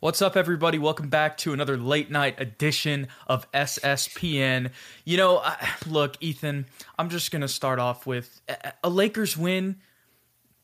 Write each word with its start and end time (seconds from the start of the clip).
What's 0.00 0.22
up, 0.22 0.36
everybody? 0.36 0.78
Welcome 0.78 1.08
back 1.08 1.36
to 1.38 1.52
another 1.52 1.76
late 1.76 2.08
night 2.08 2.40
edition 2.40 3.08
of 3.26 3.50
SSPN. 3.50 4.70
You 5.04 5.16
know, 5.16 5.38
I, 5.38 5.56
look, 5.88 6.16
Ethan, 6.20 6.66
I'm 6.96 7.10
just 7.10 7.32
going 7.32 7.42
to 7.42 7.48
start 7.48 7.80
off 7.80 8.06
with 8.06 8.40
a, 8.48 8.74
a 8.84 8.90
Lakers 8.90 9.36
win, 9.36 9.80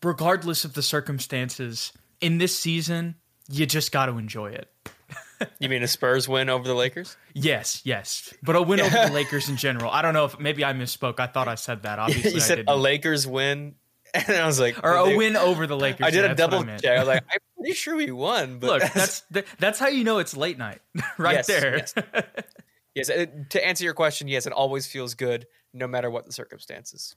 regardless 0.04 0.64
of 0.64 0.74
the 0.74 0.82
circumstances. 0.82 1.92
In 2.20 2.38
this 2.38 2.56
season, 2.56 3.16
you 3.50 3.66
just 3.66 3.90
got 3.90 4.06
to 4.06 4.18
enjoy 4.18 4.52
it. 4.52 4.70
you 5.58 5.68
mean 5.68 5.82
a 5.82 5.88
Spurs 5.88 6.28
win 6.28 6.48
over 6.48 6.62
the 6.62 6.74
Lakers? 6.74 7.16
Yes, 7.32 7.82
yes, 7.84 8.32
but 8.40 8.54
a 8.54 8.62
win 8.62 8.78
over 8.78 8.96
the 8.96 9.10
Lakers 9.12 9.48
in 9.48 9.56
general. 9.56 9.90
I 9.90 10.00
don't 10.02 10.14
know 10.14 10.26
if 10.26 10.38
maybe 10.38 10.64
I 10.64 10.74
misspoke. 10.74 11.18
I 11.18 11.26
thought 11.26 11.48
I 11.48 11.56
said 11.56 11.82
that. 11.82 11.98
Obviously, 11.98 12.34
you 12.34 12.40
said 12.40 12.66
a 12.68 12.76
Lakers 12.76 13.26
win 13.26 13.74
and 14.14 14.36
I 14.36 14.46
was 14.46 14.60
like, 14.60 14.82
or 14.84 14.94
a 14.94 15.16
win 15.16 15.36
over 15.36 15.66
the 15.66 15.76
Lakers. 15.76 16.06
I 16.06 16.10
did 16.10 16.24
a 16.24 16.36
double 16.36 16.60
I 16.60 16.76
check. 16.76 16.96
I 16.96 16.98
was 17.00 17.08
like, 17.08 17.24
I'm 17.28 17.38
pretty 17.64 17.74
sure 17.74 17.96
we 17.96 18.10
won. 18.10 18.58
But 18.58 18.66
look, 18.82 18.92
that's 18.92 19.22
that's 19.58 19.78
how 19.78 19.88
you 19.88 20.04
know 20.04 20.18
it's 20.18 20.36
late 20.36 20.58
night, 20.58 20.80
right 21.18 21.36
yes, 21.36 21.46
there. 21.46 21.76
Yes. 21.76 21.94
yes. 22.94 23.10
Uh, 23.10 23.26
to 23.50 23.66
answer 23.66 23.84
your 23.84 23.94
question, 23.94 24.28
yes, 24.28 24.46
it 24.46 24.52
always 24.52 24.86
feels 24.86 25.14
good, 25.14 25.46
no 25.72 25.86
matter 25.86 26.10
what 26.10 26.26
the 26.26 26.32
circumstances. 26.32 27.16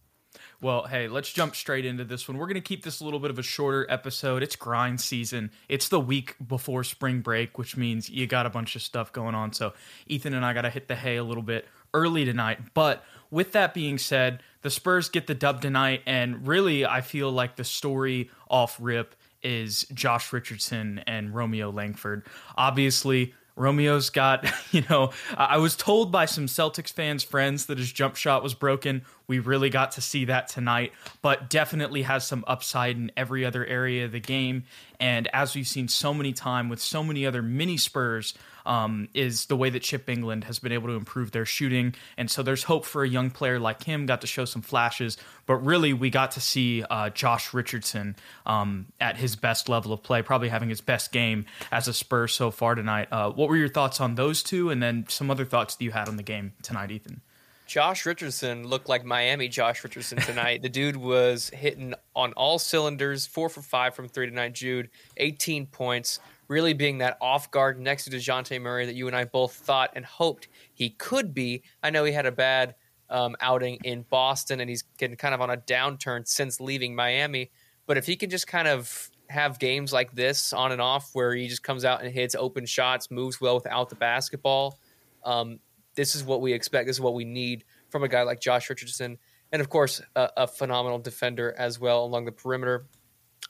Well, 0.61 0.85
hey, 0.85 1.07
let's 1.07 1.31
jump 1.31 1.55
straight 1.55 1.85
into 1.85 2.03
this 2.03 2.27
one. 2.27 2.37
We're 2.37 2.45
going 2.45 2.55
to 2.55 2.61
keep 2.61 2.83
this 2.83 2.99
a 2.99 3.03
little 3.03 3.19
bit 3.19 3.31
of 3.31 3.39
a 3.39 3.43
shorter 3.43 3.87
episode. 3.89 4.43
It's 4.43 4.55
grind 4.55 5.01
season. 5.01 5.51
It's 5.67 5.89
the 5.89 5.99
week 5.99 6.35
before 6.45 6.83
spring 6.83 7.21
break, 7.21 7.57
which 7.57 7.75
means 7.75 8.09
you 8.09 8.27
got 8.27 8.45
a 8.45 8.49
bunch 8.49 8.75
of 8.75 8.81
stuff 8.81 9.11
going 9.11 9.33
on. 9.33 9.53
So, 9.53 9.73
Ethan 10.05 10.33
and 10.33 10.45
I 10.45 10.53
got 10.53 10.61
to 10.61 10.69
hit 10.69 10.87
the 10.87 10.95
hay 10.95 11.17
a 11.17 11.23
little 11.23 11.43
bit 11.43 11.67
early 11.93 12.25
tonight. 12.25 12.59
But 12.73 13.03
with 13.31 13.53
that 13.53 13.73
being 13.73 13.97
said, 13.97 14.41
the 14.61 14.69
Spurs 14.69 15.09
get 15.09 15.27
the 15.27 15.35
dub 15.35 15.61
tonight, 15.61 16.01
and 16.05 16.47
really, 16.47 16.85
I 16.85 17.01
feel 17.01 17.31
like 17.31 17.55
the 17.55 17.63
story 17.63 18.29
off 18.49 18.77
rip 18.79 19.15
is 19.47 19.85
Josh 19.93 20.33
Richardson 20.33 21.01
and 21.07 21.33
Romeo 21.33 21.71
Langford. 21.71 22.25
Obviously, 22.57 23.33
Romeo's 23.55 24.09
got, 24.09 24.45
you 24.71 24.83
know, 24.89 25.11
I 25.37 25.57
was 25.57 25.77
told 25.77 26.11
by 26.11 26.25
some 26.25 26.47
Celtics 26.47 26.91
fans, 26.91 27.23
friends, 27.23 27.67
that 27.67 27.77
his 27.77 27.91
jump 27.93 28.17
shot 28.17 28.43
was 28.43 28.53
broken. 28.53 29.03
We 29.27 29.39
really 29.39 29.69
got 29.69 29.91
to 29.93 30.01
see 30.01 30.25
that 30.25 30.47
tonight, 30.47 30.93
but 31.21 31.49
definitely 31.49 32.03
has 32.03 32.25
some 32.25 32.43
upside 32.47 32.95
in 32.95 33.11
every 33.17 33.45
other 33.45 33.65
area 33.65 34.05
of 34.05 34.11
the 34.11 34.19
game. 34.19 34.63
And 34.99 35.27
as 35.33 35.53
we've 35.53 35.67
seen 35.67 35.87
so 35.87 36.13
many 36.13 36.33
times 36.33 36.69
with 36.69 36.81
so 36.81 37.03
many 37.03 37.25
other 37.25 37.41
mini 37.41 37.77
Spurs, 37.77 38.33
um, 38.67 39.07
is 39.13 39.45
the 39.45 39.55
way 39.55 39.69
that 39.69 39.81
Chip 39.81 40.05
Engelland 40.07 40.43
has 40.43 40.59
been 40.59 40.73
able 40.73 40.89
to 40.89 40.93
improve 40.93 41.31
their 41.31 41.45
shooting. 41.45 41.95
And 42.17 42.29
so 42.29 42.43
there's 42.43 42.63
hope 42.63 42.85
for 42.85 43.03
a 43.03 43.07
young 43.07 43.31
player 43.31 43.59
like 43.59 43.83
him. 43.83 44.05
Got 44.05 44.21
to 44.21 44.27
show 44.27 44.45
some 44.45 44.61
flashes, 44.61 45.17
but 45.45 45.55
really 45.55 45.93
we 45.93 46.09
got 46.09 46.31
to 46.31 46.41
see 46.41 46.83
uh, 46.83 47.09
Josh 47.09 47.53
Richardson 47.53 48.17
um, 48.45 48.87
at 48.99 49.15
his 49.15 49.35
best 49.35 49.69
level 49.69 49.93
of 49.93 50.03
play, 50.03 50.21
probably 50.21 50.49
having 50.49 50.69
his 50.69 50.81
best 50.81 51.11
game 51.11 51.45
as 51.71 51.87
a 51.87 51.93
Spur 51.93 52.27
so 52.27 52.51
far 52.51 52.75
tonight. 52.75 53.07
Uh, 53.09 53.31
what 53.31 53.47
were 53.47 53.57
your 53.57 53.69
thoughts 53.69 54.01
on 54.01 54.15
those 54.15 54.43
two, 54.43 54.69
and 54.69 54.83
then 54.83 55.05
some 55.07 55.31
other 55.31 55.45
thoughts 55.45 55.75
that 55.75 55.83
you 55.83 55.91
had 55.91 56.09
on 56.09 56.17
the 56.17 56.23
game 56.23 56.51
tonight, 56.61 56.91
Ethan? 56.91 57.21
Josh 57.67 58.05
Richardson 58.05 58.65
looked 58.65 58.87
like 58.87 59.03
Miami 59.03 59.49
Josh 59.49 59.83
Richardson 59.83 60.17
tonight. 60.19 60.61
the 60.61 60.69
dude 60.69 60.95
was 60.95 61.49
hitting 61.49 61.93
on 62.15 62.31
all 62.33 62.57
cylinders, 62.57 63.25
four 63.25 63.49
for 63.49 63.61
five 63.61 63.93
from 63.93 64.07
three 64.07 64.25
tonight. 64.25 64.53
Jude, 64.53 64.89
18 65.17 65.67
points, 65.67 66.21
really 66.47 66.73
being 66.73 66.99
that 66.99 67.17
off 67.19 67.51
guard 67.51 67.79
next 67.79 68.05
to 68.05 68.09
DeJounte 68.09 68.61
Murray 68.61 68.85
that 68.85 68.95
you 68.95 69.07
and 69.07 69.15
I 69.15 69.25
both 69.25 69.53
thought 69.53 69.91
and 69.95 70.05
hoped 70.05 70.47
he 70.73 70.91
could 70.91 71.33
be. 71.33 71.63
I 71.83 71.89
know 71.89 72.05
he 72.05 72.13
had 72.13 72.25
a 72.25 72.31
bad 72.31 72.75
um, 73.09 73.35
outing 73.41 73.79
in 73.83 74.03
Boston 74.09 74.61
and 74.61 74.69
he's 74.69 74.83
getting 74.97 75.17
kind 75.17 75.35
of 75.35 75.41
on 75.41 75.49
a 75.49 75.57
downturn 75.57 76.25
since 76.25 76.61
leaving 76.61 76.95
Miami. 76.95 77.51
But 77.85 77.97
if 77.97 78.05
he 78.05 78.15
can 78.15 78.29
just 78.29 78.47
kind 78.47 78.67
of 78.67 79.09
have 79.29 79.59
games 79.59 79.91
like 79.91 80.13
this 80.13 80.53
on 80.53 80.71
and 80.71 80.81
off 80.81 81.09
where 81.11 81.35
he 81.35 81.49
just 81.49 81.63
comes 81.63 81.83
out 81.83 82.01
and 82.01 82.13
hits 82.13 82.33
open 82.33 82.65
shots, 82.65 83.11
moves 83.11 83.41
well 83.41 83.55
without 83.55 83.89
the 83.89 83.95
basketball, 83.95 84.79
um, 85.25 85.59
this 85.97 86.15
is 86.15 86.23
what 86.23 86.39
we 86.39 86.53
expect. 86.53 86.87
This 86.87 86.95
is 86.95 87.01
what 87.01 87.15
we 87.15 87.25
need 87.25 87.65
from 87.89 88.03
a 88.03 88.07
guy 88.07 88.21
like 88.21 88.39
Josh 88.39 88.69
Richardson. 88.69 89.17
And 89.51 89.61
of 89.61 89.67
course, 89.67 89.99
a, 90.15 90.29
a 90.37 90.47
phenomenal 90.47 90.99
defender 90.99 91.53
as 91.57 91.79
well 91.79 92.05
along 92.05 92.25
the 92.25 92.31
perimeter 92.31 92.85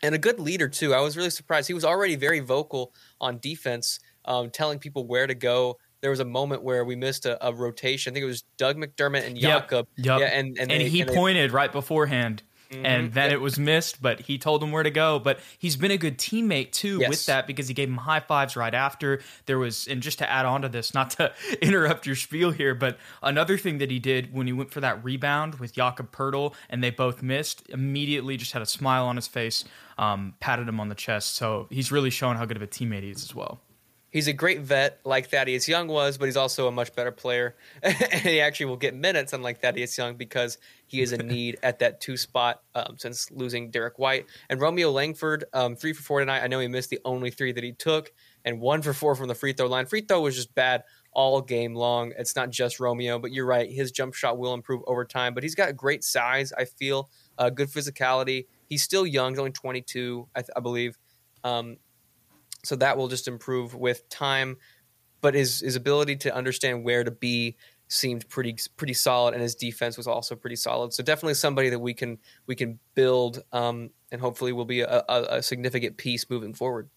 and 0.02 0.16
a 0.16 0.18
good 0.18 0.40
leader 0.40 0.68
too. 0.68 0.94
I 0.94 1.02
was 1.02 1.18
really 1.18 1.30
surprised. 1.30 1.68
He 1.68 1.74
was 1.74 1.86
already 1.86 2.16
very 2.16 2.40
vocal 2.40 2.94
on 3.20 3.40
defense, 3.40 4.00
um, 4.26 4.50
telling 4.50 4.80
people 4.80 5.06
where 5.06 5.28
to 5.28 5.36
go. 5.36 5.78
There 6.02 6.12
was 6.12 6.20
a 6.20 6.26
moment 6.26 6.64
where 6.64 6.86
we 6.86 6.96
missed 6.96 7.26
a, 7.26 7.46
a 7.46 7.54
rotation. 7.54 8.12
I 8.12 8.14
think 8.14 8.24
it 8.24 8.28
was 8.28 8.44
Doug 8.58 8.78
McDermott 8.78 9.26
and 9.26 9.36
Jakob. 9.36 9.88
Yep. 9.98 10.06
yep. 10.06 10.20
Yeah, 10.20 10.38
and 10.38 10.58
and, 10.60 10.72
and 10.72 10.82
they, 10.82 10.90
he 10.90 11.02
and 11.02 11.12
pointed 11.12 11.50
they, 11.50 11.54
right 11.54 11.72
beforehand. 11.72 12.44
Mm-hmm. 12.72 12.86
And 12.86 13.14
then 13.14 13.32
it 13.32 13.42
was 13.42 13.58
missed, 13.58 14.02
but 14.02 14.22
he 14.22 14.38
told 14.38 14.62
him 14.62 14.72
where 14.72 14.84
to 14.84 14.92
go. 14.92 15.20
But 15.20 15.40
he's 15.58 15.76
been 15.76 15.92
a 15.92 15.98
good 15.98 16.18
teammate 16.18 16.72
too 16.72 17.00
yes. 17.00 17.10
with 17.10 17.26
that 17.28 17.48
because 17.48 17.68
he 17.68 17.74
gave 17.74 17.88
him 17.88 17.98
high 17.98 18.20
fives 18.20 18.56
right 18.56 18.74
after. 18.74 19.22
There 19.46 19.60
was, 19.60 19.88
and 19.88 20.02
just 20.02 20.20
to 20.20 20.30
add 20.30 20.46
on 20.46 20.62
to 20.64 20.70
this, 20.70 20.94
not 20.94 21.12
to 21.12 21.34
interrupt 21.62 22.06
your 22.06 22.16
spiel 22.16 22.52
here, 22.52 22.76
but 22.76 22.98
another 23.24 23.58
thing 23.58 23.78
that 23.78 23.92
he 23.92 24.00
did 24.00 24.34
when 24.34 24.48
he 24.48 24.54
went 24.54 24.72
for 24.72 24.82
that 24.82 25.04
rebound 25.04 25.56
with 25.56 25.74
Jakob 25.74 26.12
Poeltl 26.12 26.54
and 26.70 26.84
they 26.84 26.90
both 26.90 27.22
missed, 27.22 27.68
immediately 27.70 28.38
just 28.38 28.52
had 28.52 28.62
a 28.62 28.66
smile 28.66 29.06
on 29.06 29.16
his 29.16 29.28
face 29.28 29.64
um, 29.98 30.36
patted 30.40 30.68
him 30.68 30.80
on 30.80 30.90
the 30.90 30.96
chest. 30.96 31.36
So 31.36 31.68
he's 31.70 31.92
really 31.92 32.10
shown 32.10 32.36
how 32.36 32.46
good 32.46 32.58
of 32.58 32.64
a 32.64 32.68
teammate 32.68 33.04
he 33.04 33.10
is 33.10 33.24
as 33.24 33.34
well. 33.34 33.60
He's 34.18 34.28
a 34.28 34.34
great 34.34 34.62
vet, 34.62 35.00
like 35.06 35.30
Thaddeus 35.30 35.68
Young 35.68 35.88
was, 35.88 36.18
but 36.18 36.26
he's 36.26 36.38
also 36.38 36.68
a 36.68 36.72
much 36.72 36.96
better 36.96 37.12
player. 37.12 37.56
and 37.84 37.94
he 37.94 38.42
actually 38.42 38.66
will 38.66 38.78
get 38.78 38.96
minutes, 38.96 39.32
unlike 39.32 39.62
Thaddeus 39.62 39.96
Young, 39.96 40.16
because 40.16 40.58
he 40.88 41.02
is 41.02 41.12
in 41.12 41.28
need 41.28 41.60
at 41.62 41.78
that 41.80 42.02
two 42.02 42.18
spot 42.18 42.64
um, 42.74 42.96
since 42.98 43.30
losing 43.30 43.70
Derrick 43.70 44.00
White. 44.00 44.26
And 44.50 44.60
Romeo 44.60 44.90
Langford, 44.90 45.44
um, 45.54 45.76
three 45.76 45.94
for 45.94 46.02
four 46.02 46.20
tonight. 46.20 46.42
I 46.42 46.48
know 46.48 46.58
he 46.58 46.68
missed 46.68 46.90
the 46.90 47.00
only 47.06 47.30
three 47.30 47.52
that 47.52 47.64
he 47.64 47.74
took, 47.74 48.12
and 48.44 48.60
one 48.60 48.82
for 48.82 48.94
four 48.94 49.14
from 49.14 49.28
the 49.28 49.36
free 49.36 49.54
throw 49.54 49.68
line. 49.68 49.86
Free 49.86 50.02
throw 50.02 50.22
was 50.22 50.36
just 50.36 50.56
bad 50.56 50.82
all 51.12 51.40
game 51.40 51.76
long. 51.76 52.12
It's 52.18 52.36
not 52.36 52.50
just 52.50 52.80
Romeo, 52.80 53.20
but 53.20 53.32
you're 53.32 53.46
right. 53.46 53.70
His 53.70 53.92
jump 53.92 54.16
shot 54.16 54.40
will 54.40 54.56
improve 54.56 54.82
over 54.88 55.06
time, 55.06 55.36
but 55.36 55.44
he's 55.44 55.56
got 55.56 55.76
great 55.78 56.04
size, 56.04 56.52
I 56.58 56.66
feel, 56.66 57.12
uh, 57.38 57.52
good 57.52 57.70
physicality 57.70 58.46
He's 58.70 58.84
still 58.84 59.08
young, 59.08 59.32
he's 59.32 59.40
only 59.40 59.52
22, 59.52 60.28
I, 60.36 60.42
th- 60.42 60.50
I 60.56 60.60
believe. 60.60 60.98
Um, 61.44 61.78
so 62.68 62.76
that 62.76 62.98
will 62.98 63.08
just 63.08 63.28
improve 63.28 63.74
with 63.74 64.08
time. 64.10 64.58
But 65.22 65.34
his 65.34 65.62
his 65.62 65.76
ability 65.76 66.18
to 66.18 66.36
understand 66.36 66.84
where 66.84 67.04
to 67.04 67.12
be 67.12 67.58
seemed 67.88 68.28
pretty 68.30 68.58
pretty 68.76 68.94
solid, 68.94 69.34
and 69.34 69.42
his 69.42 69.56
defense 69.56 69.98
was 69.98 70.08
also 70.08 70.36
pretty 70.36 70.58
solid. 70.58 70.94
So 70.94 71.04
definitely 71.04 71.36
somebody 71.36 71.70
that 71.70 71.80
we 71.80 71.94
can 71.94 72.20
we 72.46 72.56
can 72.56 72.80
build, 72.94 73.44
um, 73.52 73.90
and 74.12 74.22
hopefully 74.22 74.54
will 74.54 74.66
be 74.66 74.82
a, 74.82 75.04
a, 75.10 75.38
a 75.38 75.42
significant 75.42 75.98
piece 75.98 76.30
moving 76.30 76.54
forward. 76.54 76.90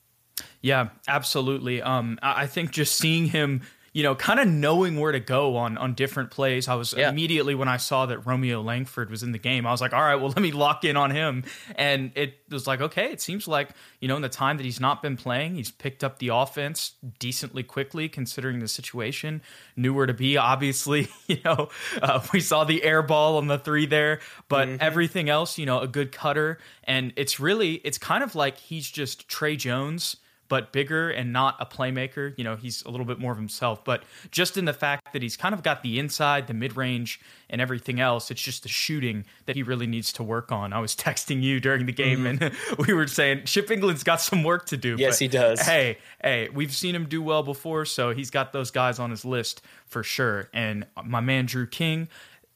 Yeah, 0.61 0.89
absolutely. 1.09 1.83
Um, 1.83 2.19
I 2.23 2.47
think 2.47 2.71
just 2.71 2.97
seeing 2.97 3.27
him 3.27 3.63
you 3.93 4.05
know, 4.05 4.15
kind 4.15 4.39
of 4.39 4.47
knowing 4.47 5.01
where 5.01 5.11
to 5.11 5.19
go 5.19 5.57
on 5.57 5.77
on 5.77 5.95
different 5.95 6.31
plays. 6.31 6.69
I 6.69 6.77
was 6.77 6.95
yeah. 6.97 7.09
immediately 7.09 7.57
when 7.57 7.67
I 7.67 7.77
saw 7.77 8.07
that 8.07 8.21
Romeo 8.21 8.63
Langford 8.63 9.11
was 9.11 9.25
in 9.25 9.33
the 9.33 9.39
game, 9.39 9.67
I 9.67 9.73
was 9.73 9.81
like, 9.81 9.93
all 9.93 10.01
right, 10.01 10.15
well, 10.15 10.29
let 10.29 10.41
me 10.41 10.53
lock 10.53 10.85
in 10.85 10.97
on 10.97 11.11
him. 11.11 11.43
And 11.75 12.13
it 12.15 12.35
was 12.51 12.69
like, 12.69 12.81
okay, 12.81 13.11
it 13.11 13.21
seems 13.21 13.49
like, 13.49 13.71
you 13.99 14.07
know, 14.07 14.15
in 14.15 14.23
the 14.23 14.29
time 14.29 14.59
that 14.59 14.63
he's 14.63 14.79
not 14.79 15.03
been 15.03 15.17
playing, 15.17 15.57
he's 15.57 15.73
picked 15.73 16.05
up 16.05 16.21
the 16.21 16.29
offense 16.29 16.93
decently 17.19 17.65
quickly 17.65 18.09
considering 18.09 18.61
the 18.61 18.69
situation, 18.69 19.43
knew 19.77 19.93
where 19.93 20.07
to 20.07 20.15
be. 20.15 20.37
Obviously, 20.37 21.09
you 21.27 21.39
know, 21.45 21.69
uh, 22.01 22.25
we 22.33 22.41
saw 22.41 22.63
the 22.63 22.85
air 22.85 23.03
ball 23.03 23.39
on 23.39 23.49
the 23.49 23.59
three 23.59 23.87
there, 23.87 24.21
but 24.49 24.69
mm-hmm. 24.69 24.77
everything 24.81 25.29
else, 25.29 25.59
you 25.59 25.67
know, 25.67 25.81
a 25.81 25.89
good 25.89 26.13
cutter. 26.13 26.59
And 26.85 27.13
it's 27.17 27.41
really, 27.41 27.75
it's 27.83 27.99
kind 27.99 28.23
of 28.23 28.37
like 28.37 28.57
he's 28.57 28.89
just 28.89 29.29
Tre 29.29 29.57
Jones 29.57 30.17
but 30.51 30.73
bigger 30.73 31.09
and 31.09 31.33
not 31.33 31.57
a 31.61 31.65
playmaker. 31.65 32.35
You 32.37 32.45
know, 32.45 32.57
he's 32.57 32.83
a 32.83 32.91
little 32.91 33.07
bit 33.07 33.21
more 33.21 33.31
of 33.31 33.39
himself, 33.39 33.85
but 33.85 34.03
just 34.33 34.59
in 34.59 34.67
the 34.67 34.73
fact 34.75 35.13
that 35.13 35.23
he's 35.23 35.37
kind 35.37 35.55
of 35.55 35.63
got 35.63 35.83
the 35.83 35.99
inside, 35.99 36.49
the 36.49 36.55
mid 36.55 36.77
range, 36.77 37.21
and 37.49 37.61
everything 37.61 38.01
else, 38.01 38.31
it's 38.31 38.43
just 38.43 38.65
the 38.65 38.69
shooting 38.69 39.25
that 39.47 39.55
he 39.55 39.63
really 39.63 39.87
needs 39.87 40.13
to 40.15 40.23
work 40.25 40.51
on. 40.51 40.73
I 40.73 40.81
was 40.81 40.95
texting 41.07 41.41
you 41.41 41.61
during 41.61 41.87
the 41.87 41.93
game 41.93 42.25
mm-hmm. 42.25 42.43
and 42.43 42.55
we 42.87 42.93
were 42.93 43.07
saying 43.07 43.45
Chip 43.45 43.71
Engelland's 43.71 44.03
got 44.03 44.21
some 44.21 44.43
work 44.43 44.67
to 44.67 44.77
do. 44.77 44.97
Yes, 44.99 45.21
he 45.21 45.29
does. 45.29 45.61
Hey, 45.61 45.99
hey, 46.23 46.49
we've 46.53 46.75
seen 46.75 46.95
him 46.95 47.07
do 47.07 47.23
well 47.23 47.45
before, 47.45 47.85
so 47.85 48.11
he's 48.11 48.31
got 48.31 48.53
those 48.53 48.73
guys 48.73 48.99
on 48.99 49.11
his 49.11 49.25
list 49.25 49.63
for 49.87 50.03
sure. 50.03 50.49
And 50.53 50.85
my 51.05 51.21
man 51.21 51.47
Drew 51.47 51.67
King, 51.67 52.09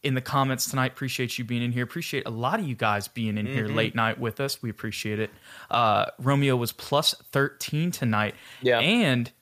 in 0.05 0.15
the 0.15 0.21
comments 0.21 0.69
tonight. 0.69 0.93
Appreciate 0.93 1.39
you 1.39 1.45
being 1.45 1.62
in 1.62 1.73
here. 1.73 1.83
Appreciate 1.83 2.27
a 2.27 2.31
lot 2.31 2.61
of 2.61 2.69
you 2.69 2.75
guys 2.75 3.09
being 3.09 3.39
in 3.39 3.47
mm-hmm. 3.47 3.55
here 3.55 3.69
late 3.69 3.95
night 3.95 4.21
with 4.21 4.39
us. 4.39 4.62
We 4.62 4.71
appreciate 4.71 5.19
it. 5.19 5.31
Uh, 5.71 6.06
Romeo 6.19 6.55
was 6.56 6.73
plus 6.73 7.15
13 7.33 7.91
tonight. 7.91 8.35
Yeah. 8.61 8.79
And 8.81 9.33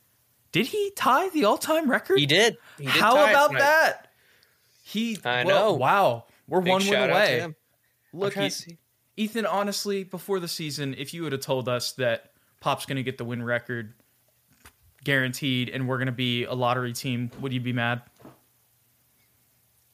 Did 0.53 0.67
he 0.67 0.93
tie 0.97 1.29
the 1.31 1.45
all-time 1.45 1.91
record? 1.91 2.19
He 2.19 2.27
did. 2.27 2.57
He 2.79 2.85
did 2.85 2.93
How 2.93 3.13
about 3.15 3.53
that? 3.53 4.13
He. 4.83 5.19
I 5.25 5.45
well, 5.45 5.73
know. 5.73 5.75
Wow, 5.75 6.25
we're 6.47 6.61
Big 6.61 6.71
one 6.71 6.83
win 6.83 6.93
shout 6.93 7.11
out 7.11 7.27
to 7.27 7.45
away. 7.45 7.55
Look, 8.13 8.37
E- 8.37 8.51
see. 8.51 8.79
Ethan. 9.17 9.47
Honestly, 9.47 10.05
before 10.05 10.41
the 10.41 10.49
season, 10.49 10.95
if 10.97 11.13
you 11.13 11.23
would 11.23 11.33
have 11.33 11.41
told 11.41 11.69
us 11.69 11.93
that 11.93 12.33
Pop's 12.61 12.87
going 12.87 12.97
to 12.97 13.03
get 13.03 13.19
the 13.19 13.25
win 13.25 13.43
record 13.43 13.95
guaranteed, 15.05 15.69
and 15.71 15.89
we're 15.89 15.99
going 15.99 16.07
to 16.07 16.13
be 16.13 16.45
a 16.45 16.55
lottery 16.55 16.93
team, 16.93 17.31
would 17.41 17.53
you 17.53 17.61
be 17.61 17.73
mad? 17.73 18.03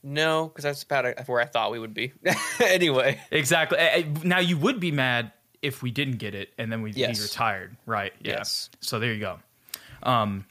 No, 0.03 0.49
because 0.49 0.65
that's 0.65 0.83
about 0.83 1.27
where 1.29 1.41
I 1.41 1.45
thought 1.45 1.71
we 1.71 1.79
would 1.79 1.95
be. 1.95 2.13
anyway, 2.61 3.21
Exactly. 3.31 3.79
Now 4.23 4.39
you 4.39 4.57
would 4.57 4.81
be 4.81 4.93
mad 4.93 5.33
if 5.61 5.83
we 5.83 5.91
didn't 5.91 6.19
get 6.19 6.35
it, 6.35 6.53
and 6.59 6.71
then 6.71 6.83
we 6.83 6.93
Yes. 6.93 7.19
he 7.19 7.23
retired, 7.23 7.77
right? 7.85 8.13
Yeah. 8.21 8.35
Yes. 8.39 8.71
So 8.81 8.99
there 8.99 9.13
you 9.13 9.21
go. 9.21 9.39
Um, 10.03 10.45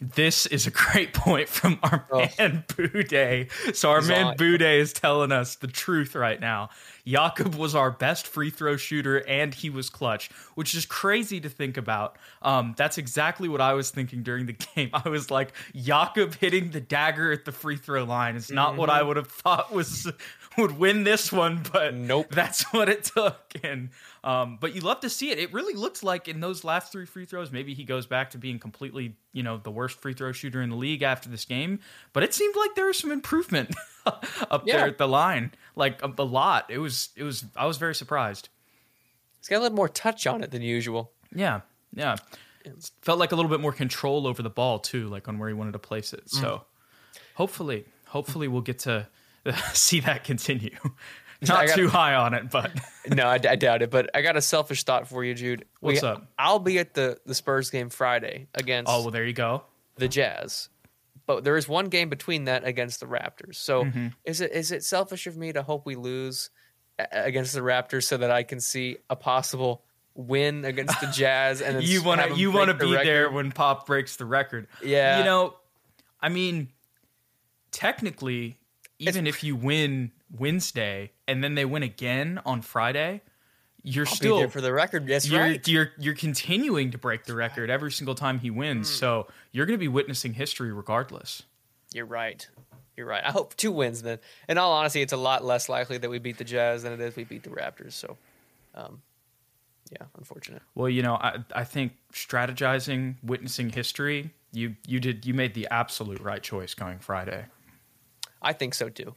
this 0.00 0.46
is 0.46 0.66
a 0.66 0.70
great 0.70 1.12
point 1.14 1.48
from 1.48 1.78
our 1.82 2.06
Oh. 2.12 2.26
man 2.38 2.64
Bude. 2.76 3.48
So 3.74 3.90
our 3.90 4.00
He's 4.00 4.08
man 4.08 4.26
on. 4.28 4.36
Bude 4.36 4.62
is 4.62 4.92
telling 4.92 5.32
us 5.32 5.56
the 5.56 5.66
truth 5.66 6.14
right 6.14 6.40
now. 6.40 6.70
Jakob 7.06 7.54
was 7.54 7.74
our 7.74 7.90
best 7.90 8.26
free 8.26 8.50
throw 8.50 8.76
shooter, 8.76 9.18
and 9.28 9.54
he 9.54 9.70
was 9.70 9.88
clutch, 9.90 10.28
which 10.56 10.74
is 10.74 10.84
crazy 10.86 11.40
to 11.40 11.48
think 11.48 11.76
about. 11.76 12.16
Um, 12.42 12.74
that's 12.76 12.98
exactly 12.98 13.48
what 13.48 13.60
I 13.60 13.74
was 13.74 13.90
thinking 13.90 14.22
during 14.24 14.46
the 14.46 14.52
game. 14.74 14.90
I 14.92 15.08
was 15.08 15.30
like, 15.30 15.52
Jakob 15.74 16.34
hitting 16.34 16.70
the 16.70 16.80
dagger 16.80 17.30
at 17.32 17.44
the 17.44 17.52
free 17.52 17.76
throw 17.76 18.04
line 18.04 18.34
is 18.36 18.50
not 18.50 18.76
what 18.76 18.90
I 18.90 19.02
would 19.02 19.16
have 19.16 19.28
thought 19.28 19.72
was 19.72 20.10
would 20.58 20.78
win 20.78 21.04
this 21.04 21.32
one, 21.32 21.62
but 21.72 21.94
Nope. 21.94 22.28
that's 22.30 22.62
what 22.72 22.88
it 22.88 23.04
took. 23.04 23.52
And 23.62 23.90
um, 24.24 24.58
but 24.60 24.74
you 24.74 24.80
love 24.80 25.00
to 25.00 25.10
see 25.10 25.30
it. 25.30 25.38
It 25.38 25.52
really 25.52 25.74
looks 25.74 26.02
like 26.02 26.28
in 26.28 26.40
those 26.40 26.64
last 26.64 26.90
three 26.92 27.06
free 27.06 27.24
throws, 27.26 27.52
maybe 27.52 27.74
he 27.74 27.84
goes 27.84 28.06
back 28.06 28.30
to 28.30 28.38
being 28.38 28.58
completely, 28.58 29.16
you 29.32 29.42
know, 29.42 29.58
the 29.58 29.70
worst 29.70 30.00
free 30.00 30.14
throw 30.14 30.32
shooter 30.32 30.62
in 30.62 30.70
the 30.70 30.76
league 30.76 31.02
after 31.02 31.28
this 31.28 31.44
game. 31.44 31.80
But 32.12 32.22
it 32.22 32.34
seemed 32.34 32.56
like 32.56 32.74
there 32.74 32.86
was 32.86 32.98
some 32.98 33.10
improvement 33.12 33.74
up 34.06 34.62
Yeah. 34.66 34.78
there 34.78 34.86
at 34.86 34.98
the 34.98 35.08
line, 35.08 35.52
like 35.76 36.02
a, 36.02 36.12
a 36.18 36.24
lot. 36.24 36.66
It 36.70 36.78
was, 36.78 37.10
it 37.16 37.22
was. 37.22 37.44
I 37.56 37.66
was 37.66 37.76
very 37.78 37.94
surprised. 37.94 38.48
it's 39.38 39.48
got 39.48 39.58
a 39.58 39.62
little 39.62 39.76
more 39.76 39.88
touch 39.88 40.26
on 40.26 40.42
it 40.42 40.50
than 40.50 40.62
usual. 40.62 41.12
Yeah, 41.34 41.60
yeah. 41.94 42.16
It 42.64 42.90
felt 43.02 43.20
like 43.20 43.30
a 43.30 43.36
little 43.36 43.50
bit 43.50 43.60
more 43.60 43.72
control 43.72 44.26
over 44.26 44.42
the 44.42 44.50
ball 44.50 44.80
too, 44.80 45.06
like 45.08 45.28
on 45.28 45.38
where 45.38 45.48
he 45.48 45.54
wanted 45.54 45.72
to 45.72 45.78
place 45.78 46.12
it. 46.12 46.24
Mm. 46.26 46.40
So 46.40 46.64
hopefully, 47.34 47.84
hopefully 48.06 48.48
we'll 48.48 48.62
get 48.62 48.80
to 48.80 49.06
see 49.72 50.00
that 50.00 50.24
continue. 50.24 50.76
Not 51.42 51.66
got- 51.66 51.74
too 51.76 51.88
high 51.88 52.14
on 52.14 52.32
it, 52.34 52.50
but 52.50 52.72
no, 53.14 53.26
I, 53.26 53.34
I 53.34 53.56
doubt 53.56 53.82
it. 53.82 53.90
But 53.90 54.10
I 54.14 54.22
got 54.22 54.36
a 54.36 54.40
selfish 54.42 54.84
thought 54.84 55.06
for 55.06 55.22
you, 55.22 55.34
Jude. 55.34 55.66
What's 55.80 56.02
up? 56.02 56.26
I'll 56.38 56.58
be 56.58 56.78
at 56.78 56.94
the 56.94 57.18
the 57.26 57.34
Spurs 57.34 57.68
game 57.70 57.90
Friday 57.90 58.48
against 58.54 58.90
oh 58.90 59.02
well, 59.02 59.10
there 59.10 59.24
you 59.26 59.34
go. 59.34 59.62
the 59.96 60.08
Jazz. 60.08 60.68
But 61.26 61.42
there 61.44 61.56
is 61.56 61.68
one 61.68 61.86
game 61.88 62.08
between 62.08 62.44
that 62.44 62.64
against 62.64 63.00
the 63.00 63.06
Raptors. 63.06 63.56
So 63.56 63.84
Mm-hmm. 63.84 64.06
is 64.24 64.40
it 64.40 64.52
is 64.52 64.72
it 64.72 64.82
selfish 64.84 65.26
of 65.26 65.36
me 65.36 65.52
to 65.52 65.62
hope 65.62 65.84
we 65.84 65.94
lose 65.96 66.50
against 67.12 67.52
the 67.52 67.60
Raptors 67.60 68.04
so 68.04 68.16
that 68.16 68.30
I 68.30 68.42
can 68.42 68.58
see 68.60 68.96
a 69.10 69.16
possible 69.16 69.82
win 70.14 70.64
against 70.64 70.98
the 71.02 71.08
Jazz 71.08 71.60
and 71.60 71.82
you 71.82 72.02
want 72.02 72.22
to 72.22 72.34
you 72.34 72.50
want 72.50 72.68
to 72.68 72.72
the 72.74 72.86
be 72.86 73.04
there 73.04 73.30
when 73.30 73.52
Pop 73.52 73.86
breaks 73.86 74.16
the 74.16 74.24
record. 74.24 74.68
Yeah. 74.82 75.18
You 75.18 75.24
know, 75.24 75.54
I 76.22 76.30
mean, 76.30 76.68
technically, 77.72 78.58
even 78.98 79.26
if 79.26 79.44
you 79.44 79.56
win 79.56 80.12
Wednesday 80.30 81.12
and 81.28 81.42
then 81.42 81.54
they 81.54 81.64
win 81.64 81.82
again 81.82 82.40
on 82.44 82.62
Friday, 82.62 83.22
you're 83.82 84.06
I'll 84.06 84.14
still 84.14 84.38
there 84.38 84.48
for 84.48 84.60
the 84.60 84.72
record. 84.72 85.08
Yes, 85.08 85.28
you're, 85.28 85.40
right. 85.40 85.68
you're 85.68 85.92
you're 85.98 86.14
continuing 86.14 86.90
to 86.90 86.98
break 86.98 87.24
the 87.24 87.34
record 87.34 87.70
every 87.70 87.92
single 87.92 88.14
time 88.14 88.40
he 88.40 88.50
wins. 88.50 88.90
So 88.90 89.28
you're 89.52 89.66
going 89.66 89.78
to 89.78 89.82
be 89.82 89.88
witnessing 89.88 90.34
history 90.34 90.72
regardless. 90.72 91.44
You're 91.92 92.06
right. 92.06 92.46
You're 92.96 93.06
right. 93.06 93.22
I 93.24 93.30
hope 93.30 93.54
two 93.56 93.70
wins 93.70 94.02
then. 94.02 94.18
In 94.48 94.58
all 94.58 94.72
honesty, 94.72 95.02
it's 95.02 95.12
a 95.12 95.18
lot 95.18 95.44
less 95.44 95.68
likely 95.68 95.98
that 95.98 96.10
we 96.10 96.18
beat 96.18 96.38
the 96.38 96.44
Jazz 96.44 96.82
than 96.82 96.92
it 96.92 97.00
is 97.00 97.14
we 97.14 97.24
beat 97.24 97.42
the 97.42 97.50
Raptors. 97.50 97.92
So, 97.92 98.16
um, 98.74 99.02
yeah, 99.92 100.06
unfortunate. 100.16 100.62
Well, 100.74 100.88
you 100.88 101.02
know, 101.02 101.14
I 101.14 101.38
I 101.54 101.64
think 101.64 101.92
strategizing, 102.12 103.16
witnessing 103.22 103.70
history, 103.70 104.30
you 104.52 104.74
you 104.86 104.98
did 104.98 105.26
you 105.26 105.34
made 105.34 105.54
the 105.54 105.68
absolute 105.70 106.20
right 106.20 106.42
choice 106.42 106.74
going 106.74 106.98
Friday. 106.98 107.44
I 108.46 108.52
think 108.52 108.74
so 108.74 108.88
too. 108.88 109.14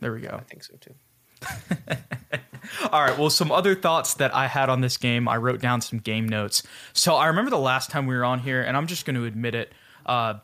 There 0.00 0.12
we 0.12 0.20
go. 0.20 0.36
I 0.38 0.42
think 0.42 0.62
so 0.62 0.74
too. 0.78 0.94
All 2.92 3.02
right. 3.02 3.18
Well, 3.18 3.30
some 3.30 3.50
other 3.50 3.74
thoughts 3.74 4.14
that 4.14 4.34
I 4.34 4.48
had 4.48 4.68
on 4.68 4.82
this 4.82 4.98
game. 4.98 5.28
I 5.28 5.38
wrote 5.38 5.62
down 5.62 5.80
some 5.80 5.98
game 5.98 6.28
notes. 6.28 6.62
So 6.92 7.14
I 7.14 7.28
remember 7.28 7.50
the 7.50 7.58
last 7.58 7.90
time 7.90 8.06
we 8.06 8.14
were 8.14 8.24
on 8.24 8.38
here, 8.38 8.60
and 8.60 8.76
I'm 8.76 8.86
just 8.86 9.06
going 9.06 9.16
to 9.16 9.24
admit 9.24 9.54
it. 9.54 9.72
Uh, 10.04 10.34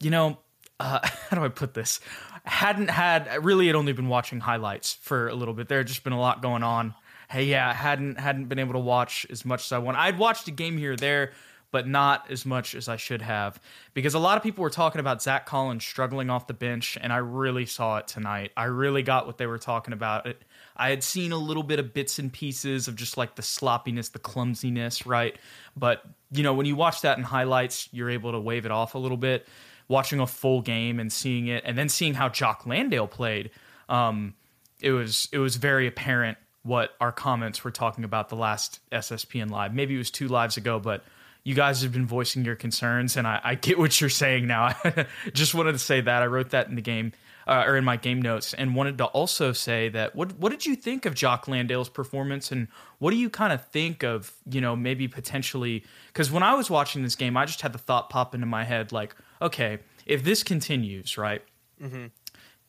you 0.00 0.10
know, 0.10 0.38
uh, 0.78 1.00
how 1.30 1.36
do 1.36 1.44
I 1.44 1.48
put 1.48 1.72
this? 1.72 2.00
Hadn't 2.44 2.90
had 2.90 3.42
really 3.42 3.66
had 3.66 3.76
only 3.76 3.94
been 3.94 4.08
watching 4.08 4.40
highlights 4.40 4.94
for 5.00 5.28
a 5.28 5.34
little 5.34 5.54
bit. 5.54 5.68
There 5.68 5.78
had 5.78 5.86
just 5.86 6.04
been 6.04 6.12
a 6.12 6.20
lot 6.20 6.42
going 6.42 6.62
on. 6.62 6.94
Hey, 7.30 7.44
yeah, 7.44 7.72
hadn't 7.72 8.18
hadn't 8.18 8.46
been 8.46 8.58
able 8.58 8.74
to 8.74 8.78
watch 8.78 9.26
as 9.30 9.44
much 9.44 9.64
as 9.64 9.72
I 9.72 9.78
want. 9.78 9.96
I'd 9.96 10.18
watched 10.18 10.48
a 10.48 10.50
game 10.50 10.76
here 10.76 10.92
or 10.92 10.96
there, 10.96 11.32
but 11.70 11.86
not 11.86 12.30
as 12.30 12.46
much 12.46 12.74
as 12.74 12.88
I 12.88 12.96
should 12.96 13.22
have 13.22 13.60
because 13.94 14.14
a 14.14 14.18
lot 14.18 14.36
of 14.36 14.42
people 14.42 14.62
were 14.62 14.70
talking 14.70 15.00
about 15.00 15.22
Zach 15.22 15.46
Collins 15.46 15.84
struggling 15.84 16.30
off 16.30 16.46
the 16.46 16.54
bench, 16.54 16.96
and 17.00 17.12
I 17.12 17.18
really 17.18 17.66
saw 17.66 17.98
it 17.98 18.08
tonight. 18.08 18.52
I 18.56 18.64
really 18.64 19.02
got 19.02 19.26
what 19.26 19.38
they 19.38 19.46
were 19.46 19.58
talking 19.58 19.92
about. 19.92 20.26
It, 20.26 20.42
I 20.76 20.90
had 20.90 21.02
seen 21.02 21.32
a 21.32 21.36
little 21.36 21.62
bit 21.62 21.78
of 21.78 21.92
bits 21.92 22.18
and 22.18 22.32
pieces 22.32 22.88
of 22.88 22.96
just 22.96 23.16
like 23.16 23.34
the 23.36 23.42
sloppiness, 23.42 24.08
the 24.08 24.18
clumsiness, 24.18 25.06
right? 25.06 25.36
But 25.76 26.04
you 26.30 26.42
know, 26.42 26.54
when 26.54 26.66
you 26.66 26.76
watch 26.76 27.02
that 27.02 27.18
in 27.18 27.24
highlights, 27.24 27.88
you're 27.92 28.10
able 28.10 28.32
to 28.32 28.40
wave 28.40 28.64
it 28.64 28.70
off 28.70 28.94
a 28.94 28.98
little 28.98 29.16
bit. 29.16 29.46
Watching 29.88 30.20
a 30.20 30.26
full 30.26 30.60
game 30.60 31.00
and 31.00 31.10
seeing 31.10 31.46
it, 31.46 31.64
and 31.66 31.76
then 31.76 31.88
seeing 31.88 32.12
how 32.12 32.28
Jock 32.28 32.66
Landale 32.66 33.06
played, 33.06 33.50
um, 33.88 34.34
it 34.80 34.90
was 34.90 35.28
it 35.32 35.38
was 35.38 35.56
very 35.56 35.86
apparent 35.86 36.36
what 36.62 36.90
our 37.00 37.12
comments 37.12 37.64
were 37.64 37.70
talking 37.70 38.04
about 38.04 38.28
the 38.28 38.36
last 38.36 38.80
SSPN 38.92 39.50
live. 39.50 39.72
Maybe 39.72 39.94
it 39.94 39.98
was 39.98 40.10
two 40.10 40.28
lives 40.28 40.58
ago, 40.58 40.78
but 40.78 41.02
you 41.48 41.54
guys 41.54 41.80
have 41.80 41.92
been 41.92 42.06
voicing 42.06 42.44
your 42.44 42.56
concerns, 42.56 43.16
and 43.16 43.26
I, 43.26 43.40
I 43.42 43.54
get 43.54 43.78
what 43.78 43.98
you're 44.02 44.10
saying 44.10 44.46
now. 44.46 44.64
I 44.84 45.06
just 45.32 45.54
wanted 45.54 45.72
to 45.72 45.78
say 45.78 46.02
that 46.02 46.22
I 46.22 46.26
wrote 46.26 46.50
that 46.50 46.68
in 46.68 46.74
the 46.74 46.82
game 46.82 47.14
uh, 47.46 47.64
or 47.66 47.78
in 47.78 47.84
my 47.84 47.96
game 47.96 48.20
notes, 48.20 48.52
and 48.52 48.74
wanted 48.74 48.98
to 48.98 49.06
also 49.06 49.52
say 49.52 49.88
that 49.88 50.14
what 50.14 50.38
what 50.38 50.50
did 50.50 50.66
you 50.66 50.76
think 50.76 51.06
of 51.06 51.14
Jock 51.14 51.46
Landale's 51.48 51.88
performance, 51.88 52.52
and 52.52 52.68
what 52.98 53.12
do 53.12 53.16
you 53.16 53.30
kind 53.30 53.54
of 53.54 53.64
think 53.64 54.04
of 54.04 54.30
you 54.44 54.60
know 54.60 54.76
maybe 54.76 55.08
potentially 55.08 55.82
because 56.08 56.30
when 56.30 56.42
I 56.42 56.52
was 56.52 56.68
watching 56.68 57.02
this 57.02 57.16
game, 57.16 57.34
I 57.34 57.46
just 57.46 57.62
had 57.62 57.72
the 57.72 57.78
thought 57.78 58.10
pop 58.10 58.34
into 58.34 58.46
my 58.46 58.64
head 58.64 58.92
like, 58.92 59.16
okay, 59.40 59.78
if 60.04 60.24
this 60.24 60.42
continues, 60.42 61.16
right, 61.16 61.40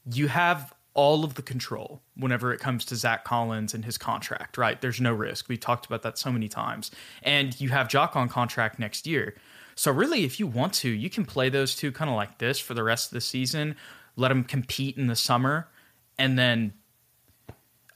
you 0.09 0.29
have 0.29 0.73
all 0.93 1.23
of 1.23 1.35
the 1.35 1.41
control 1.41 2.01
whenever 2.15 2.53
it 2.53 2.59
comes 2.59 2.83
to 2.85 2.95
Zach 2.95 3.23
Collins 3.23 3.73
and 3.73 3.85
his 3.85 3.97
contract, 3.97 4.57
right? 4.57 4.81
There's 4.81 4.99
no 4.99 5.13
risk. 5.13 5.47
We 5.47 5.57
talked 5.57 5.85
about 5.85 6.01
that 6.01 6.17
so 6.17 6.31
many 6.31 6.47
times. 6.47 6.91
And 7.23 7.59
you 7.61 7.69
have 7.69 7.87
Jock 7.87 8.15
on 8.15 8.27
contract 8.27 8.79
next 8.79 9.07
year. 9.07 9.35
So 9.75 9.91
really, 9.91 10.25
if 10.25 10.39
you 10.39 10.47
want 10.47 10.73
to, 10.73 10.89
you 10.89 11.09
can 11.09 11.25
play 11.25 11.47
those 11.49 11.75
two 11.75 11.91
kind 11.91 12.09
of 12.09 12.15
like 12.15 12.37
this 12.39 12.59
for 12.59 12.73
the 12.73 12.83
rest 12.83 13.09
of 13.09 13.13
the 13.13 13.21
season. 13.21 13.75
Let 14.17 14.27
them 14.27 14.43
compete 14.43 14.97
in 14.97 15.07
the 15.07 15.15
summer, 15.15 15.69
and 16.17 16.37
then, 16.37 16.73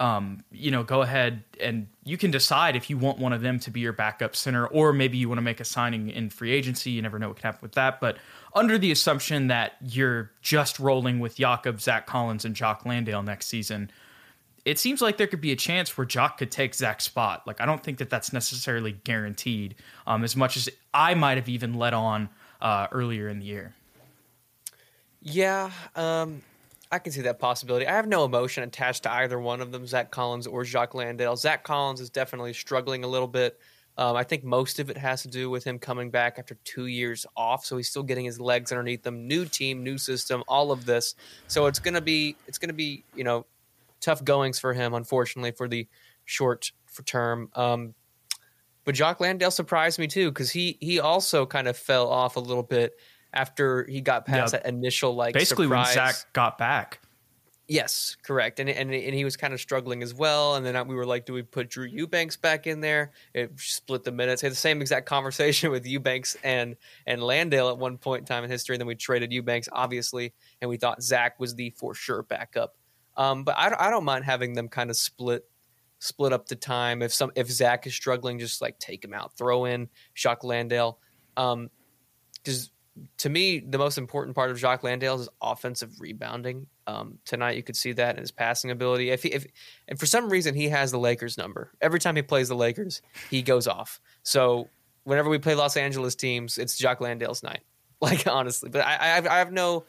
um, 0.04 0.44
you 0.52 0.70
know, 0.70 0.84
go 0.84 1.02
ahead 1.02 1.46
and 1.62 1.88
you 2.04 2.18
can 2.18 2.30
decide 2.30 2.76
if 2.76 2.90
you 2.90 2.98
want 2.98 3.20
one 3.20 3.32
of 3.32 3.40
them 3.40 3.58
to 3.60 3.72
be 3.72 3.80
your 3.80 3.94
backup 3.94 4.36
center, 4.36 4.68
or 4.68 4.92
maybe 4.92 5.18
you 5.18 5.30
want 5.30 5.38
to 5.38 5.44
make 5.44 5.62
a 5.62 5.66
signing 5.66 6.10
in 6.10 6.30
free 6.30 6.52
agency. 6.52 6.92
You 6.92 7.02
never 7.02 7.18
know 7.18 7.30
what 7.30 7.38
can 7.38 7.44
happen 7.44 7.62
with 7.62 7.72
that, 7.74 8.02
but 8.02 8.18
under 8.54 8.78
the 8.78 8.92
assumption 8.92 9.48
that 9.48 9.78
you're 9.82 10.30
just 10.42 10.78
rolling 10.78 11.22
with 11.22 11.38
Jakob, 11.38 11.80
Zach 11.80 12.06
Collins, 12.06 12.44
and 12.44 12.54
Jock 12.54 12.86
Landale 12.86 13.24
next 13.24 13.46
season, 13.46 13.90
it 14.66 14.78
seems 14.78 15.02
like 15.02 15.16
there 15.16 15.26
could 15.26 15.40
be 15.40 15.54
a 15.54 15.56
chance 15.56 15.98
where 15.98 16.04
Jock 16.04 16.38
could 16.38 16.52
take 16.52 16.76
Zach's 16.76 17.06
spot. 17.06 17.48
Like 17.48 17.62
I 17.62 17.66
don't 17.66 17.82
think 17.82 18.00
that 18.00 18.10
that's 18.10 18.34
necessarily 18.34 18.92
guaranteed, 18.92 19.76
um, 20.06 20.26
as 20.26 20.36
much 20.36 20.58
as 20.58 20.68
I 20.94 21.14
might 21.14 21.38
have 21.38 21.48
even 21.48 21.76
let 21.76 21.94
on 21.94 22.28
uh, 22.62 22.88
earlier 22.92 23.30
in 23.30 23.40
the 23.40 23.46
year. 23.46 23.74
Yeah, 25.22 25.72
um, 25.96 26.42
I 26.94 27.00
can 27.00 27.12
see 27.12 27.22
that 27.22 27.40
possibility. 27.40 27.88
I 27.88 27.96
have 27.96 28.08
no 28.08 28.24
emotion 28.24 28.64
attached 28.64 29.02
to 29.04 29.12
either 29.12 29.40
one 29.40 29.62
of 29.62 29.72
them, 29.72 29.88
Zach 29.88 30.12
Collins 30.12 30.46
or 30.46 30.64
Jock 30.64 30.94
Landale. 30.94 31.36
Zach 31.36 31.64
Collins 31.64 32.00
is 32.00 32.12
definitely 32.12 32.54
struggling 32.54 33.04
a 33.04 33.08
little 33.08 33.28
bit. 33.28 33.60
Um, 33.98 34.16
I 34.16 34.24
think 34.24 34.44
most 34.44 34.78
of 34.78 34.92
it 34.92 34.98
has 34.98 35.24
to 35.24 35.28
do 35.28 35.50
with 35.50 35.64
him 35.64 35.80
coming 35.80 36.12
back 36.12 36.38
after 36.38 36.56
two 36.64 36.86
years 36.86 37.26
off, 37.36 37.66
so 37.66 37.78
he's 37.78 37.90
still 37.90 38.04
getting 38.04 38.26
his 38.26 38.40
legs 38.40 38.72
underneath 38.72 39.06
him. 39.06 39.28
New 39.28 39.46
team, 39.46 39.84
new 39.84 39.98
system, 39.98 40.44
all 40.48 40.72
of 40.72 40.86
this. 40.86 41.16
So 41.48 41.66
it's 41.66 41.80
gonna 41.80 42.00
be 42.00 42.36
it's 42.48 42.60
gonna 42.60 42.74
be 42.74 43.04
you 43.16 43.24
know 43.24 43.48
tough 44.00 44.24
goings 44.24 44.60
for 44.60 44.72
him, 44.74 44.94
unfortunately, 44.94 45.52
for 45.52 45.68
the 45.68 45.88
short 46.26 46.74
term. 47.06 47.50
Um, 47.56 47.96
but 48.86 48.94
Jock 48.94 49.20
Landale 49.20 49.50
surprised 49.50 49.98
me 49.98 50.06
too 50.06 50.30
because 50.30 50.52
he 50.52 50.78
he 50.80 51.00
also 51.00 51.48
kind 51.48 51.68
of 51.68 51.76
fell 51.76 52.08
off 52.08 52.36
a 52.36 52.40
little 52.40 52.62
bit 52.62 52.94
after 53.34 53.86
he 53.86 54.02
got 54.02 54.26
past 54.26 54.54
Yeah. 54.54 54.60
that 54.60 54.68
initial 54.70 55.16
like 55.16 55.34
Basically, 55.34 55.66
surprise. 55.66 55.88
when 55.88 55.94
Zach 55.96 56.34
got 56.34 56.58
back, 56.58 57.00
Yes, 57.66 58.18
correct. 58.24 58.60
And 58.60 58.70
and 58.70 58.94
and 58.94 59.16
he 59.16 59.24
was 59.24 59.38
kind 59.38 59.54
of 59.54 59.62
struggling 59.62 60.04
as 60.04 60.14
well. 60.14 60.56
And 60.56 60.66
then 60.66 60.86
we 60.86 60.96
were 60.96 61.06
like, 61.06 61.26
do 61.26 61.32
we 61.32 61.44
put 61.44 61.70
Drew 61.70 61.86
Eubanks 61.86 62.36
back 62.36 62.68
in 62.68 62.82
there? 62.82 63.14
It 63.34 63.54
split 63.58 64.04
the 64.04 64.12
minutes. 64.12 64.42
Had 64.42 64.52
the 64.52 64.56
same 64.56 64.82
exact 64.82 65.06
conversation 65.08 65.72
with 65.72 65.86
Eubanks 65.86 66.36
and 66.44 66.76
and 67.08 67.24
Landale 67.24 67.70
at 67.70 67.78
one 67.78 67.98
point 67.98 68.20
in 68.22 68.26
time 68.26 68.44
in 68.44 68.50
history. 68.50 68.76
And 68.76 68.82
then 68.82 68.88
we 68.88 68.96
traded 68.96 69.32
Eubanks, 69.32 69.70
obviously, 69.72 70.34
and 70.62 70.70
we 70.70 70.76
thought 70.76 71.02
Zach 71.02 71.40
was 71.40 71.56
the 71.56 71.70
for 71.70 71.94
sure 71.96 72.22
backup. 72.24 72.76
Um, 73.16 73.46
but 73.46 73.56
I, 73.58 73.88
I 73.88 73.90
don't 73.90 74.04
mind 74.04 74.26
having 74.26 74.54
them 74.54 74.68
kind 74.68 74.90
of 74.90 74.98
split 74.98 75.46
split 76.00 76.34
up 76.34 76.48
the 76.48 76.58
time. 76.58 77.02
If 77.02 77.14
some 77.14 77.32
if 77.34 77.50
Zach 77.50 77.88
is 77.88 77.96
struggling, 77.96 78.40
just 78.40 78.62
like 78.62 78.78
take 78.78 79.06
him 79.06 79.14
out, 79.14 79.38
throw 79.38 79.66
in 79.66 79.88
Jock 80.16 80.44
Landale. 80.44 81.00
Um, 81.38 81.70
because 82.44 82.72
to 83.18 83.30
me, 83.30 83.60
the 83.60 83.78
most 83.78 83.98
important 83.98 84.36
part 84.36 84.52
of 84.52 84.60
Jock 84.60 84.84
Landale 84.84 85.20
is 85.20 85.30
offensive 85.42 86.00
rebounding. 86.00 86.68
Um, 86.86 87.18
tonight, 87.26 87.56
you 87.56 87.64
could 87.64 87.76
see 87.76 87.92
that 87.94 88.16
in 88.16 88.22
his 88.22 88.32
passing 88.32 88.72
ability. 88.72 89.10
If, 89.10 89.24
he, 89.24 89.30
if 89.30 89.46
and 89.88 90.00
for 90.00 90.06
some 90.06 90.30
reason 90.30 90.54
he 90.54 90.70
has 90.70 90.92
the 90.92 91.00
Lakers 91.00 91.38
number, 91.38 91.72
every 91.82 92.00
time 92.00 92.16
he 92.16 92.22
plays 92.22 92.50
the 92.50 92.56
Lakers, 92.56 93.02
he 93.30 93.42
goes 93.42 93.68
off. 93.68 94.00
So 94.22 94.70
whenever 95.04 95.30
we 95.30 95.40
play 95.40 95.56
Los 95.56 95.76
Angeles 95.76 96.16
teams, 96.16 96.58
it's 96.58 96.78
Jock 96.78 97.02
Landale's 97.02 97.44
night. 97.44 97.62
Like 98.02 98.28
honestly, 98.28 98.70
but 98.70 98.82
I, 98.86 98.98
I, 99.00 99.08
have, 99.08 99.28
I 99.28 99.38
have 99.38 99.54
no, 99.54 99.86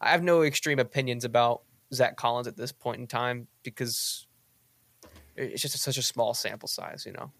I 0.00 0.12
have 0.12 0.22
no 0.22 0.40
extreme 0.40 0.78
opinions 0.78 1.26
about 1.26 1.64
Zach 1.92 2.16
Collins 2.16 2.46
at 2.46 2.56
this 2.56 2.72
point 2.72 2.98
in 2.98 3.06
time 3.06 3.46
because 3.62 4.26
it's 5.36 5.60
just 5.60 5.76
such 5.78 5.98
a 5.98 6.02
small 6.02 6.32
sample 6.32 6.66
size, 6.66 7.04
you 7.04 7.12
know. 7.12 7.30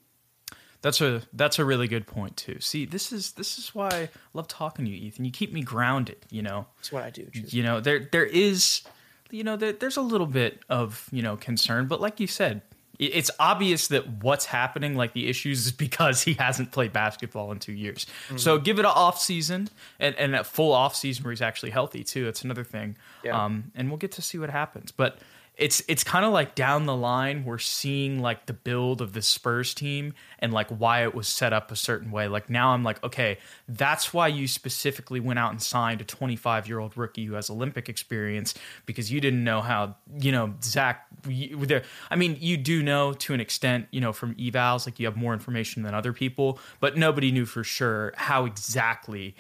That's 0.81 1.01
a 1.01 1.23
that's 1.33 1.59
a 1.59 1.65
really 1.65 1.89
good 1.89 2.07
point 2.07 2.37
too. 2.37 2.61
See, 2.61 2.85
this 2.85 3.13
is 3.13 3.33
this 3.33 3.59
is 3.59 3.75
why 3.75 3.89
I 3.89 4.09
love 4.33 4.47
talking 4.47 4.85
to 4.85 4.91
you, 4.91 4.97
Ethan. 5.09 5.25
You 5.25 5.33
keep 5.33 5.53
me 5.53 5.63
grounded. 5.63 6.19
You 6.31 6.43
know, 6.43 6.67
that's 6.77 6.93
what 6.93 7.03
I 7.03 7.11
do. 7.11 7.27
You 7.33 7.63
know, 7.65 7.81
there 7.81 8.09
there 8.13 8.25
is, 8.25 8.83
you 9.31 9.43
know, 9.43 9.57
there, 9.57 9.73
there's 9.73 9.97
a 9.97 10.03
little 10.03 10.27
bit 10.27 10.61
of 10.69 11.09
you 11.11 11.23
know 11.23 11.37
concern, 11.37 11.89
but 11.89 12.01
like 12.01 12.21
you 12.21 12.29
said, 12.29 12.63
it's 12.99 13.31
obvious 13.39 13.89
that 13.89 14.23
what's 14.23 14.45
happening, 14.45 14.95
like 14.95 15.13
the 15.13 15.29
issues, 15.29 15.67
is 15.67 15.73
because 15.89 16.23
he 16.23 16.35
hasn't 16.35 16.73
played 16.73 16.93
basketball 16.93 17.53
in 17.53 17.59
two 17.59 17.73
years. 17.73 18.07
Mm-hmm. 18.27 18.37
So 18.37 18.59
give 18.59 18.79
it 18.79 18.85
an 18.85 18.93
off 18.95 19.21
season 19.21 19.69
and, 19.99 20.15
and 20.17 20.35
a 20.35 20.45
full 20.45 20.73
off 20.73 20.95
season 20.95 21.25
where 21.25 21.33
he's 21.33 21.43
actually 21.43 21.71
healthy 21.71 22.05
too. 22.05 22.25
That's 22.25 22.43
another 22.43 22.65
thing. 22.65 22.97
Yeah. 23.25 23.45
Um, 23.45 23.73
and 23.75 23.89
we'll 23.89 23.99
get 23.99 24.13
to 24.13 24.23
see 24.23 24.39
what 24.39 24.51
happens. 24.51 24.93
But 24.93 25.19
it's 25.59 25.83
it's 25.89 26.05
kind 26.05 26.25
of 26.25 26.33
like 26.33 26.55
down 26.55 26.87
the 26.87 26.95
line 26.95 27.45
we're 27.45 27.59
seeing 27.59 28.21
like 28.21 28.47
the 28.47 28.53
build 28.53 29.03
of 29.03 29.13
the 29.13 29.21
Spurs 29.21 29.75
team 29.75 30.15
and 30.39 30.53
like 30.53 30.69
why 30.69 31.03
it 31.03 31.15
was 31.15 31.27
set 31.27 31.53
up 31.53 31.73
a 31.73 31.77
certain 31.77 32.13
way. 32.13 32.29
Like 32.29 32.49
now 32.49 32.71
I'm 32.71 32.85
like, 32.85 33.03
okay, 33.03 33.39
that's 33.69 34.15
why 34.15 34.29
you 34.29 34.47
specifically 34.47 35.19
went 35.19 35.41
out 35.41 35.51
and 35.51 35.61
signed 35.61 36.01
a 36.01 36.05
25 36.05 36.69
year 36.69 36.79
old 36.79 36.97
rookie 36.97 37.25
who 37.25 37.35
has 37.35 37.51
Olympic 37.51 37.89
experience 37.89 38.55
because 38.87 39.11
you 39.11 39.21
didn't 39.21 39.43
know 39.43 39.61
how 39.61 39.97
you 40.21 40.31
know 40.31 40.55
Zach. 40.63 41.07
There, 41.25 41.83
I 42.09 42.17
mean, 42.17 42.37
you 42.41 42.57
do 42.57 42.81
know 42.81 43.13
to 43.15 43.35
an 43.35 43.41
extent, 43.41 43.89
you 43.91 44.01
know, 44.01 44.13
from 44.13 44.37
evals, 44.37 44.87
like 44.87 45.01
you 45.01 45.07
have 45.07 45.17
more 45.17 45.33
information 45.33 45.83
than 45.83 45.93
other 45.93 46.13
people, 46.13 46.61
but 46.79 46.97
nobody 46.97 47.33
knew 47.33 47.47
for 47.47 47.65
sure 47.65 48.15
how 48.17 48.45
exactly 48.45 49.35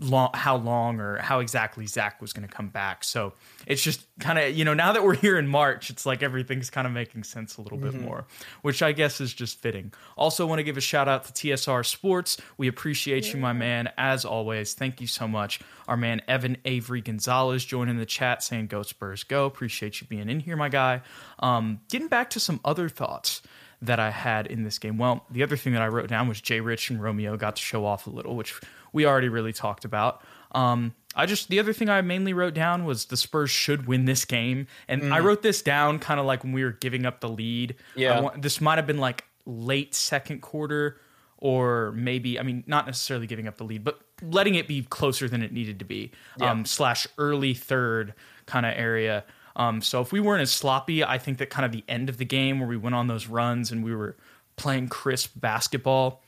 long, 0.00 0.30
how 0.34 0.56
long 0.56 1.00
or 1.00 1.18
how 1.18 1.40
exactly 1.40 1.86
Zach 1.86 2.20
was 2.20 2.32
going 2.32 2.46
to 2.46 2.52
come 2.52 2.68
back. 2.68 3.04
So 3.04 3.32
it's 3.66 3.82
just 3.82 4.06
kind 4.20 4.38
of, 4.38 4.56
you 4.56 4.64
know, 4.64 4.74
now 4.74 4.92
that 4.92 5.02
we're 5.02 5.14
here 5.14 5.38
in 5.38 5.46
March, 5.46 5.90
it's 5.90 6.06
like 6.06 6.22
everything's 6.22 6.70
kind 6.70 6.86
of 6.86 6.92
making 6.92 7.24
sense 7.24 7.56
a 7.56 7.62
little 7.62 7.78
mm-hmm. 7.78 7.98
bit 7.98 8.00
more, 8.00 8.26
which 8.62 8.82
I 8.82 8.92
guess 8.92 9.20
is 9.20 9.32
just 9.32 9.58
fitting. 9.60 9.92
Also, 10.16 10.46
want 10.46 10.58
to 10.58 10.64
give 10.64 10.76
a 10.76 10.80
shout 10.80 11.08
out 11.08 11.24
to 11.24 11.32
TSR 11.32 11.84
Sports. 11.84 12.36
We 12.58 12.68
appreciate 12.68 13.26
yeah. 13.26 13.34
you, 13.34 13.40
my 13.40 13.52
man, 13.52 13.90
as 13.96 14.24
always. 14.24 14.74
Thank 14.74 15.00
you 15.00 15.06
so 15.06 15.26
much. 15.26 15.60
Our 15.88 15.96
man, 15.96 16.22
Evan 16.28 16.56
Avery 16.64 17.00
Gonzalez, 17.00 17.64
joining 17.64 17.98
the 17.98 18.06
chat 18.06 18.42
saying, 18.42 18.66
Go 18.66 18.82
Spurs, 18.82 19.22
go. 19.24 19.46
Appreciate 19.46 20.00
you 20.00 20.06
being 20.06 20.28
in 20.28 20.40
here, 20.40 20.56
my 20.56 20.68
guy. 20.68 21.02
Um, 21.38 21.80
getting 21.88 22.08
back 22.08 22.30
to 22.30 22.40
some 22.40 22.60
other 22.64 22.88
thoughts 22.88 23.42
that 23.82 23.98
I 23.98 24.10
had 24.10 24.46
in 24.46 24.64
this 24.64 24.78
game. 24.78 24.98
Well, 24.98 25.24
the 25.30 25.42
other 25.42 25.56
thing 25.56 25.72
that 25.74 25.82
I 25.82 25.88
wrote 25.88 26.08
down 26.08 26.28
was 26.28 26.40
Jay 26.40 26.60
Rich 26.60 26.90
and 26.90 27.02
Romeo 27.02 27.36
got 27.36 27.56
to 27.56 27.62
show 27.62 27.84
off 27.84 28.06
a 28.06 28.10
little, 28.10 28.36
which 28.36 28.58
we 28.96 29.04
already 29.04 29.28
really 29.28 29.52
talked 29.52 29.84
about. 29.84 30.22
Um, 30.52 30.94
I 31.14 31.26
just 31.26 31.48
the 31.48 31.60
other 31.60 31.74
thing 31.74 31.90
I 31.90 32.00
mainly 32.00 32.32
wrote 32.32 32.54
down 32.54 32.86
was 32.86 33.06
the 33.06 33.16
Spurs 33.16 33.50
should 33.50 33.86
win 33.86 34.06
this 34.06 34.24
game, 34.24 34.66
and 34.88 35.02
mm. 35.02 35.12
I 35.12 35.20
wrote 35.20 35.42
this 35.42 35.60
down 35.60 35.98
kind 35.98 36.18
of 36.18 36.24
like 36.24 36.42
when 36.42 36.52
we 36.52 36.64
were 36.64 36.72
giving 36.72 37.04
up 37.04 37.20
the 37.20 37.28
lead. 37.28 37.76
Yeah, 37.94 38.20
want, 38.20 38.42
this 38.42 38.60
might 38.60 38.76
have 38.76 38.86
been 38.86 38.98
like 38.98 39.24
late 39.44 39.94
second 39.94 40.40
quarter, 40.40 40.98
or 41.38 41.92
maybe 41.92 42.40
I 42.40 42.42
mean 42.42 42.64
not 42.66 42.86
necessarily 42.86 43.26
giving 43.26 43.46
up 43.46 43.58
the 43.58 43.64
lead, 43.64 43.84
but 43.84 44.00
letting 44.22 44.54
it 44.54 44.66
be 44.66 44.82
closer 44.82 45.28
than 45.28 45.42
it 45.42 45.52
needed 45.52 45.78
to 45.78 45.84
be. 45.84 46.10
Yeah. 46.38 46.50
Um, 46.50 46.64
slash 46.64 47.06
early 47.18 47.52
third 47.52 48.14
kind 48.46 48.64
of 48.64 48.72
area. 48.76 49.24
Um, 49.56 49.80
so 49.82 50.00
if 50.00 50.12
we 50.12 50.20
weren't 50.20 50.42
as 50.42 50.52
sloppy, 50.52 51.04
I 51.04 51.18
think 51.18 51.38
that 51.38 51.50
kind 51.50 51.64
of 51.64 51.72
the 51.72 51.84
end 51.88 52.08
of 52.08 52.18
the 52.18 52.24
game 52.24 52.60
where 52.60 52.68
we 52.68 52.76
went 52.76 52.94
on 52.94 53.06
those 53.06 53.26
runs 53.26 53.72
and 53.72 53.82
we 53.84 53.94
were 53.94 54.16
playing 54.56 54.88
crisp 54.88 55.32
basketball. 55.36 56.22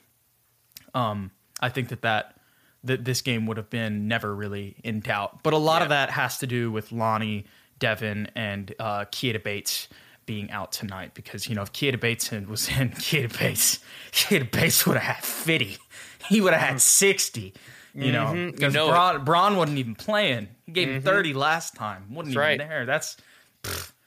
Um, 0.95 1.31
I 1.61 1.69
think 1.69 1.89
that 1.89 2.03
that 2.03 2.38
that 2.85 3.05
this 3.05 3.21
game 3.21 3.47
would 3.47 3.57
have 3.57 3.71
been 3.71 4.09
never 4.09 4.35
really 4.35 4.77
in 4.85 5.01
doubt. 5.01 5.43
But 5.43 5.53
a 5.53 5.59
lot 5.59 5.79
yeah. 5.79 5.85
of 5.85 5.89
that 5.91 6.11
has 6.11 6.39
to 6.39 6.47
do 6.47 6.71
with 6.71 6.93
Lonnie, 6.93 7.47
Devin, 7.79 8.31
and 8.35 8.75
uh, 8.79 9.05
Bates 9.45 9.89
being 10.27 10.51
out 10.51 10.73
tonight 10.73 11.15
because 11.15 11.49
you 11.49 11.55
know 11.55 11.63
if 11.63 11.73
Keita 11.73 11.99
Bates 11.99 12.31
was 12.31 12.69
in, 12.79 12.91
Keita 12.91 13.37
Bates, 13.39 13.81
Keita 14.13 14.51
Bates 14.51 14.87
would 14.87 14.97
have 14.97 15.17
had 15.17 15.25
fifty. 15.25 15.79
He 16.29 16.41
would 16.41 16.53
have 16.53 16.63
had 16.63 16.81
sixty. 16.81 17.55
You 17.95 18.13
know, 18.13 18.27
mm-hmm. 18.27 18.51
because 18.51 18.75
you 18.75 18.79
know 18.79 18.89
Bron, 18.89 19.25
Bron, 19.25 19.57
wasn't 19.57 19.79
even 19.79 19.97
playing. 19.97 20.49
He 20.67 20.73
gave 20.73 20.87
mm-hmm. 20.87 20.97
him 20.99 21.03
thirty 21.03 21.33
last 21.33 21.75
time. 21.75 22.05
wasn't 22.11 22.35
That's 22.35 22.37
even 22.37 22.41
right. 22.41 22.59
there. 22.59 22.87
That's. 22.87 23.17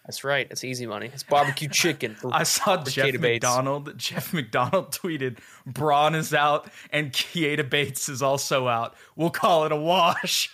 That's 0.06 0.24
right. 0.24 0.48
It's 0.50 0.64
easy 0.64 0.88
money. 0.88 1.12
It's 1.14 1.24
barbecue 1.24 1.70
chicken. 1.72 2.16
For, 2.16 2.34
I 2.34 2.44
saw 2.44 2.84
Jeff 2.84 3.20
McDonald. 3.20 3.98
Jeff 3.98 4.34
McDonald 4.34 4.92
tweeted, 4.92 5.38
"Bron 5.66 6.16
is 6.16 6.34
out 6.34 6.70
and 6.92 7.12
Keita 7.12 7.70
Bates 7.70 8.10
is 8.10 8.22
also 8.22 8.68
out. 8.68 8.96
We'll 9.16 9.30
call 9.30 9.66
it 9.66 9.72
a 9.72 9.76
wash." 9.76 10.54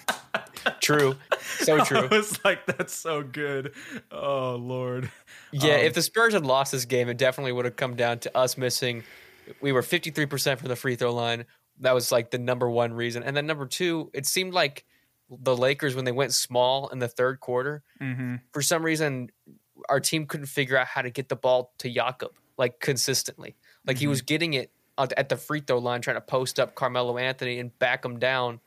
true. 0.80 1.16
So 1.58 1.84
true. 1.84 1.98
I 1.98 2.06
was 2.06 2.42
like, 2.42 2.64
"That's 2.64 2.94
so 2.94 3.22
good." 3.22 3.74
Oh 4.10 4.56
Lord. 4.56 5.10
Yeah, 5.52 5.74
um, 5.74 5.80
if 5.80 5.94
the 5.94 6.02
Spurs 6.02 6.32
had 6.32 6.46
lost 6.46 6.72
this 6.72 6.86
game, 6.86 7.08
it 7.08 7.18
definitely 7.18 7.52
would 7.52 7.66
have 7.66 7.76
come 7.76 7.96
down 7.96 8.18
to 8.20 8.36
us 8.36 8.56
missing. 8.56 9.04
We 9.60 9.72
were 9.72 9.82
fifty 9.82 10.10
three 10.10 10.26
percent 10.26 10.58
from 10.58 10.68
the 10.68 10.76
free 10.76 10.96
throw 10.96 11.12
line. 11.12 11.44
That 11.80 11.92
was 11.92 12.10
like 12.10 12.30
the 12.30 12.38
number 12.38 12.70
one 12.70 12.94
reason, 12.94 13.22
and 13.24 13.36
then 13.36 13.46
number 13.46 13.66
two, 13.66 14.10
it 14.14 14.24
seemed 14.24 14.54
like 14.54 14.84
the 15.30 15.56
Lakers 15.56 15.94
when 15.94 16.04
they 16.04 16.12
went 16.12 16.32
small 16.34 16.88
in 16.88 16.98
the 16.98 17.08
third 17.08 17.40
quarter. 17.40 17.82
Mm-hmm. 18.00 18.36
For 18.52 18.62
some 18.62 18.84
reason, 18.84 19.30
our 19.88 20.00
team 20.00 20.26
couldn't 20.26 20.46
figure 20.46 20.76
out 20.76 20.86
how 20.86 21.02
to 21.02 21.10
get 21.10 21.28
the 21.28 21.36
ball 21.36 21.72
to 21.78 21.90
Jakob 21.90 22.32
like 22.56 22.80
consistently. 22.80 23.56
Like 23.86 23.96
mm-hmm. 23.96 24.00
he 24.00 24.06
was 24.06 24.20
mm-hmm. 24.20 24.26
getting 24.26 24.54
it 24.54 24.70
at 24.98 25.28
the 25.28 25.36
free 25.36 25.60
throw 25.60 25.78
line, 25.78 26.00
trying 26.00 26.16
to 26.16 26.20
post 26.20 26.60
up 26.60 26.74
Carmelo 26.74 27.18
Anthony 27.18 27.58
and 27.58 27.76
back 27.78 28.04
him 28.04 28.18
down. 28.18 28.60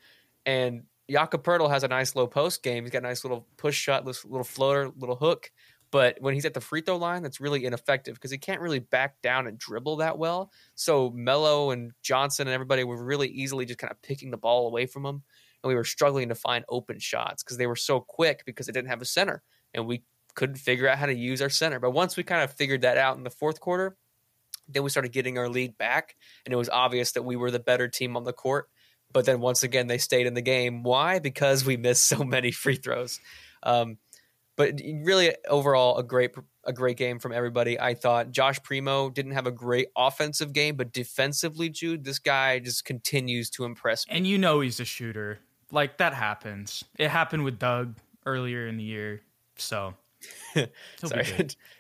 And 0.46 0.84
Jakob 1.10 1.44
Poeltl 1.44 1.70
has 1.70 1.84
a 1.84 1.88
nice 1.88 2.16
low 2.16 2.28
post 2.28 2.64
game. 2.64 2.84
He's 2.84 2.92
got 2.92 3.00
a 3.00 3.08
nice 3.08 3.24
little 3.24 3.48
push 3.58 3.76
shot, 3.76 4.06
little 4.06 4.44
floater, 4.44 4.92
little 4.98 5.16
hook. 5.16 5.52
But 5.90 6.18
when 6.20 6.34
he's 6.34 6.44
at 6.44 6.54
the 6.54 6.60
free 6.60 6.82
throw 6.82 6.98
line, 6.98 7.24
that's 7.24 7.40
really 7.40 7.64
ineffective 7.64 8.16
because 8.16 8.30
he 8.30 8.38
can't 8.38 8.60
really 8.60 8.80
back 8.80 9.22
down 9.22 9.48
and 9.48 9.58
dribble 9.58 9.98
that 9.98 10.18
well. 10.18 10.52
So 10.76 11.12
Melo 11.12 11.72
and 11.72 11.94
Johnson 12.02 12.48
and 12.48 12.54
everybody 12.54 12.84
were 12.84 13.02
really 13.02 13.30
easily 13.30 13.66
just 13.66 13.80
kind 13.80 13.92
of 13.92 14.02
picking 14.02 14.30
the 14.30 14.38
ball 14.38 14.68
away 14.68 14.86
from 14.86 15.06
him 15.06 15.24
and 15.68 15.74
we 15.74 15.76
were 15.76 15.84
struggling 15.84 16.30
to 16.30 16.36
find 16.36 16.64
open 16.70 17.00
shots 17.00 17.44
because 17.44 17.58
they 17.58 17.68
were 17.68 17.76
so 17.76 18.00
quick 18.00 18.44
because 18.46 18.66
they 18.66 18.72
didn't 18.72 18.88
have 18.88 19.02
a 19.02 19.06
center 19.06 19.44
and 19.74 19.86
we 19.86 20.04
couldn't 20.36 20.56
figure 20.56 20.88
out 20.88 20.98
how 20.98 21.06
to 21.06 21.16
use 21.16 21.42
our 21.42 21.50
center. 21.50 21.80
But 21.80 21.92
once 21.92 22.16
we 22.16 22.24
kind 22.24 22.44
of 22.44 22.54
figured 22.54 22.82
that 22.82 22.98
out 22.98 23.18
in 23.18 23.24
the 23.24 23.30
fourth 23.30 23.60
quarter, 23.60 23.98
then 24.68 24.84
we 24.84 24.90
started 24.90 25.12
getting 25.12 25.38
our 25.38 25.50
lead 25.50 25.78
back 25.78 26.16
and 26.46 26.54
it 26.54 26.58
was 26.58 26.70
obvious 26.70 27.12
that 27.14 27.24
we 27.24 27.36
were 27.36 27.52
the 27.52 27.60
better 27.60 27.88
team 27.88 28.16
on 28.16 28.24
the 28.24 28.34
court. 28.34 28.70
But 29.12 29.26
then 29.26 29.40
once 29.40 29.64
again, 29.64 29.88
they 29.88 29.98
stayed 29.98 30.28
in 30.28 30.34
the 30.34 30.42
game. 30.42 30.84
Why? 30.84 31.20
Because 31.20 31.66
we 31.66 31.78
missed 31.78 32.06
so 32.06 32.24
many 32.24 32.52
free 32.52 32.76
throws. 32.76 33.20
Um, 33.64 33.98
but 34.58 34.82
really, 35.04 35.36
overall, 35.48 35.98
a 35.98 36.04
great 36.04 36.32
a 36.64 36.74
great 36.74 36.98
game 36.98 37.20
from 37.20 37.32
everybody. 37.32 37.80
I 37.80 37.94
thought 37.94 38.32
Josh 38.32 38.62
Primo 38.64 39.10
didn't 39.10 39.34
have 39.34 39.48
a 39.48 39.52
great 39.52 39.88
offensive 39.96 40.52
game, 40.52 40.76
but 40.76 40.92
defensively, 40.92 41.70
Jude, 41.70 42.04
this 42.04 42.20
guy 42.20 42.60
just 42.60 42.84
continues 42.84 43.50
to 43.52 43.66
impress 43.66 44.08
me. 44.08 44.16
And 44.16 44.28
you 44.28 44.38
know 44.38 44.60
he's 44.60 44.80
a 44.80 44.86
shooter 44.86 45.40
like 45.72 45.98
that 45.98 46.14
happens. 46.14 46.84
It 46.98 47.10
happened 47.10 47.44
with 47.44 47.60
Doug 47.60 47.96
earlier 48.26 48.68
in 48.68 48.78
the 48.78 48.84
year, 48.84 49.22
so. 49.56 49.94
Sorry, 50.54 51.24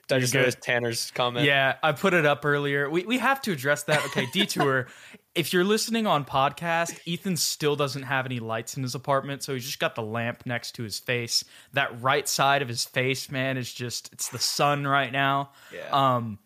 did 0.07 0.15
I 0.15 0.19
just 0.19 0.33
notice 0.33 0.55
Tanner's 0.55 1.11
comment? 1.11 1.45
Yeah, 1.45 1.75
I 1.81 1.91
put 1.91 2.13
it 2.13 2.25
up 2.25 2.45
earlier. 2.45 2.89
We 2.89 3.05
we 3.05 3.17
have 3.17 3.41
to 3.41 3.51
address 3.51 3.83
that. 3.83 4.05
Okay, 4.05 4.25
detour. 4.33 4.87
if 5.33 5.51
you're 5.53 5.63
listening 5.63 6.05
on 6.05 6.23
podcast, 6.23 6.99
Ethan 7.05 7.35
still 7.35 7.75
doesn't 7.75 8.03
have 8.03 8.25
any 8.25 8.39
lights 8.39 8.77
in 8.77 8.83
his 8.83 8.95
apartment, 8.95 9.43
so 9.43 9.53
he's 9.53 9.65
just 9.65 9.79
got 9.79 9.95
the 9.95 10.03
lamp 10.03 10.45
next 10.45 10.73
to 10.73 10.83
his 10.83 10.99
face. 10.99 11.43
That 11.73 12.01
right 12.01 12.27
side 12.27 12.61
of 12.61 12.67
his 12.67 12.85
face, 12.85 13.31
man, 13.31 13.57
is 13.57 13.73
just 13.73 14.13
it's 14.13 14.29
the 14.29 14.39
sun 14.39 14.85
right 14.85 15.11
now. 15.11 15.49
Yeah. 15.73 16.15
Um, 16.15 16.39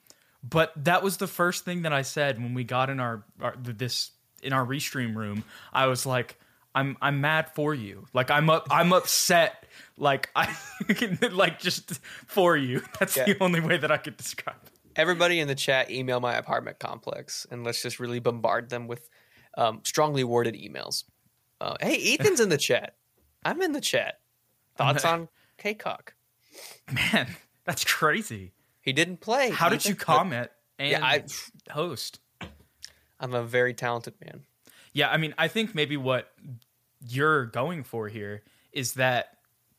but 0.44 0.72
that 0.86 1.04
was 1.04 1.18
the 1.18 1.28
first 1.28 1.66
thing 1.66 1.84
that 1.84 1.94
I 1.94 2.02
said 2.02 2.42
when 2.42 2.54
we 2.54 2.64
got 2.64 2.90
in 2.90 3.00
our, 3.00 3.24
our 3.42 3.56
this 3.62 4.12
in 4.42 4.54
our 4.54 4.66
restream 4.66 5.16
room. 5.16 5.44
I 5.72 5.88
was 5.88 6.06
like 6.06 6.40
I'm 6.74 6.98
I'm 7.02 7.22
mad 7.22 7.50
for 7.54 7.74
you. 7.74 8.06
Like 8.14 8.32
I'm 8.32 8.50
up 8.50 8.68
I'm 8.72 8.94
upset. 8.94 9.66
Like 9.98 10.30
I 10.36 10.56
like 11.32 11.60
just 11.60 12.00
for 12.28 12.56
you. 12.58 12.82
That's 13.00 13.18
Yeah. 13.18 13.26
the 13.26 13.38
only 13.44 13.60
way 13.60 13.78
that 13.78 13.92
I 13.92 13.98
could 13.98 14.18
describe 14.18 14.56
it. 14.66 14.72
Everybody 14.96 15.40
in 15.40 15.48
the 15.48 15.56
chat, 15.56 15.90
email 15.92 16.20
my 16.20 16.36
apartment 16.36 16.80
complex, 16.80 17.46
and 17.50 17.64
let's 17.64 17.82
just 17.82 18.00
really 18.00 18.20
bombard 18.20 18.70
them 18.70 18.88
with 18.88 19.10
um, 19.58 19.82
strongly 19.84 20.24
worded 20.24 20.56
emails. 20.56 21.04
Uh, 21.62 21.76
hey, 21.80 22.16
Ethan's 22.18 22.40
in 22.40 22.50
the 22.50 22.58
chat. 22.70 22.96
I'm 23.44 23.62
in 23.62 23.72
the 23.72 23.82
chat. 23.82 24.20
Thoughts 24.78 25.06
on 25.06 25.30
Cacok? 25.58 26.14
Man, 26.92 27.28
that's 27.66 27.84
crazy. 27.86 28.52
He 28.82 28.94
didn't 28.94 29.18
play. 29.22 29.50
How 29.52 29.70
did 29.70 29.82
Ethan, 29.82 29.90
you 29.92 29.96
but 29.96 30.06
comment 30.06 30.52
and 30.80 30.90
Yeah, 30.92 31.06
I- 31.06 31.24
host? 31.72 32.20
I'm 33.20 33.34
a 33.34 33.44
very 33.44 33.74
talented 33.74 34.16
man. 34.26 34.42
Yeah, 34.94 35.10
I 35.10 35.18
mean, 35.18 35.34
I 35.38 35.48
think 35.48 35.74
maybe 35.74 35.98
what 35.98 36.32
you're 37.08 37.46
going 37.46 37.84
for 37.84 38.08
here 38.08 38.44
is 38.72 38.94
that 38.94 39.38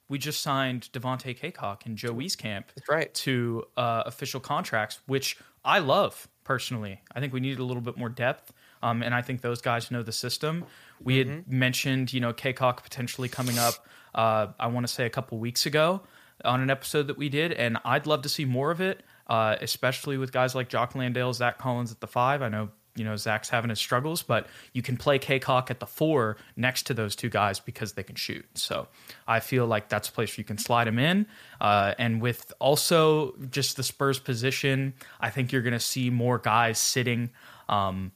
we 0.09 0.19
just 0.19 0.43
signed 0.43 0.89
Devontae 0.93 1.39
Cacok 1.39 1.87
and 1.87 1.97
Joe 1.97 2.13
Wieskamp 2.13 2.65
That's 2.75 2.89
right. 2.89 3.15
to 3.15 3.65
uh, 3.77 4.03
official 4.07 4.41
contracts, 4.41 5.01
which 5.07 5.39
I 5.65 5.79
love 5.79 6.29
personally. 6.45 7.01
I 7.15 7.21
think 7.21 7.33
we 7.33 7.41
needed 7.41 7.61
a 7.61 7.65
little 7.65 7.83
bit 7.83 7.97
more 7.97 8.09
depth, 8.09 8.53
um, 8.83 9.03
and 9.03 9.15
I 9.15 9.23
think 9.23 9.41
those 9.41 9.61
guys 9.61 9.91
know 9.91 10.03
the 10.03 10.13
system. 10.13 10.65
We 11.03 11.19
had 11.19 11.49
mentioned, 11.49 12.13
you 12.13 12.21
know, 12.21 12.33
Cacok 12.33 12.83
potentially 12.83 13.29
coming 13.29 13.59
up. 13.59 13.75
Uh, 14.15 14.49
I 14.61 14.67
want 14.67 14.87
to 14.87 14.93
say 14.93 15.07
a 15.07 15.11
couple 15.11 15.39
weeks 15.39 15.67
ago 15.67 16.03
on 16.45 16.61
an 16.61 16.71
episode 16.71 17.07
that 17.07 17.17
we 17.17 17.29
did, 17.29 17.53
and 17.53 17.79
I'd 17.85 18.07
love 18.07 18.23
to 18.23 18.29
see 18.29 18.45
more 18.45 18.71
of 18.71 18.81
it, 18.81 19.03
uh, 19.29 19.57
especially 19.61 20.19
with 20.19 20.33
guys 20.33 20.55
like 20.55 20.69
Jock 20.69 20.95
Landale, 20.95 21.33
Zach 21.33 21.59
Collins 21.59 21.91
at 21.93 22.01
the 22.01 22.07
five. 22.07 22.43
I 22.43 22.49
know. 22.49 22.71
You 22.95 23.05
know 23.05 23.17
Zach's 23.17 23.49
having 23.49 23.71
his 23.71 23.79
struggles, 23.79 24.23
but 24.23 24.47
you 24.73 24.83
can 24.83 24.97
play 24.97 25.19
Cacok 25.19 25.71
at 25.71 25.81
the 25.81 25.87
four 25.87 26.37
next 26.57 26.85
to 26.87 26.95
those 26.95 27.17
two 27.17 27.29
guys 27.29 27.61
because 27.61 27.93
they 27.93 28.03
can 28.03 28.17
shoot. 28.17 28.45
So 28.55 28.89
I 29.27 29.41
feel 29.41 29.67
like 29.67 29.89
that's 29.89 30.09
a 30.09 30.13
place 30.13 30.31
where 30.31 30.43
you 30.43 30.45
can 30.45 30.59
slide 30.59 30.89
him 30.89 30.99
in. 30.99 31.27
Uh, 31.61 31.95
and 31.99 32.21
with 32.21 32.53
also 32.59 33.35
just 33.51 33.77
the 33.77 33.83
Spurs 33.83 34.19
position, 34.19 34.95
I 35.21 35.31
think 35.31 35.53
you're 35.53 35.63
going 35.63 35.73
to 35.73 35.81
see 35.81 36.11
more 36.11 36.39
guys 36.39 36.79
sitting 36.79 37.31
um, 37.69 38.13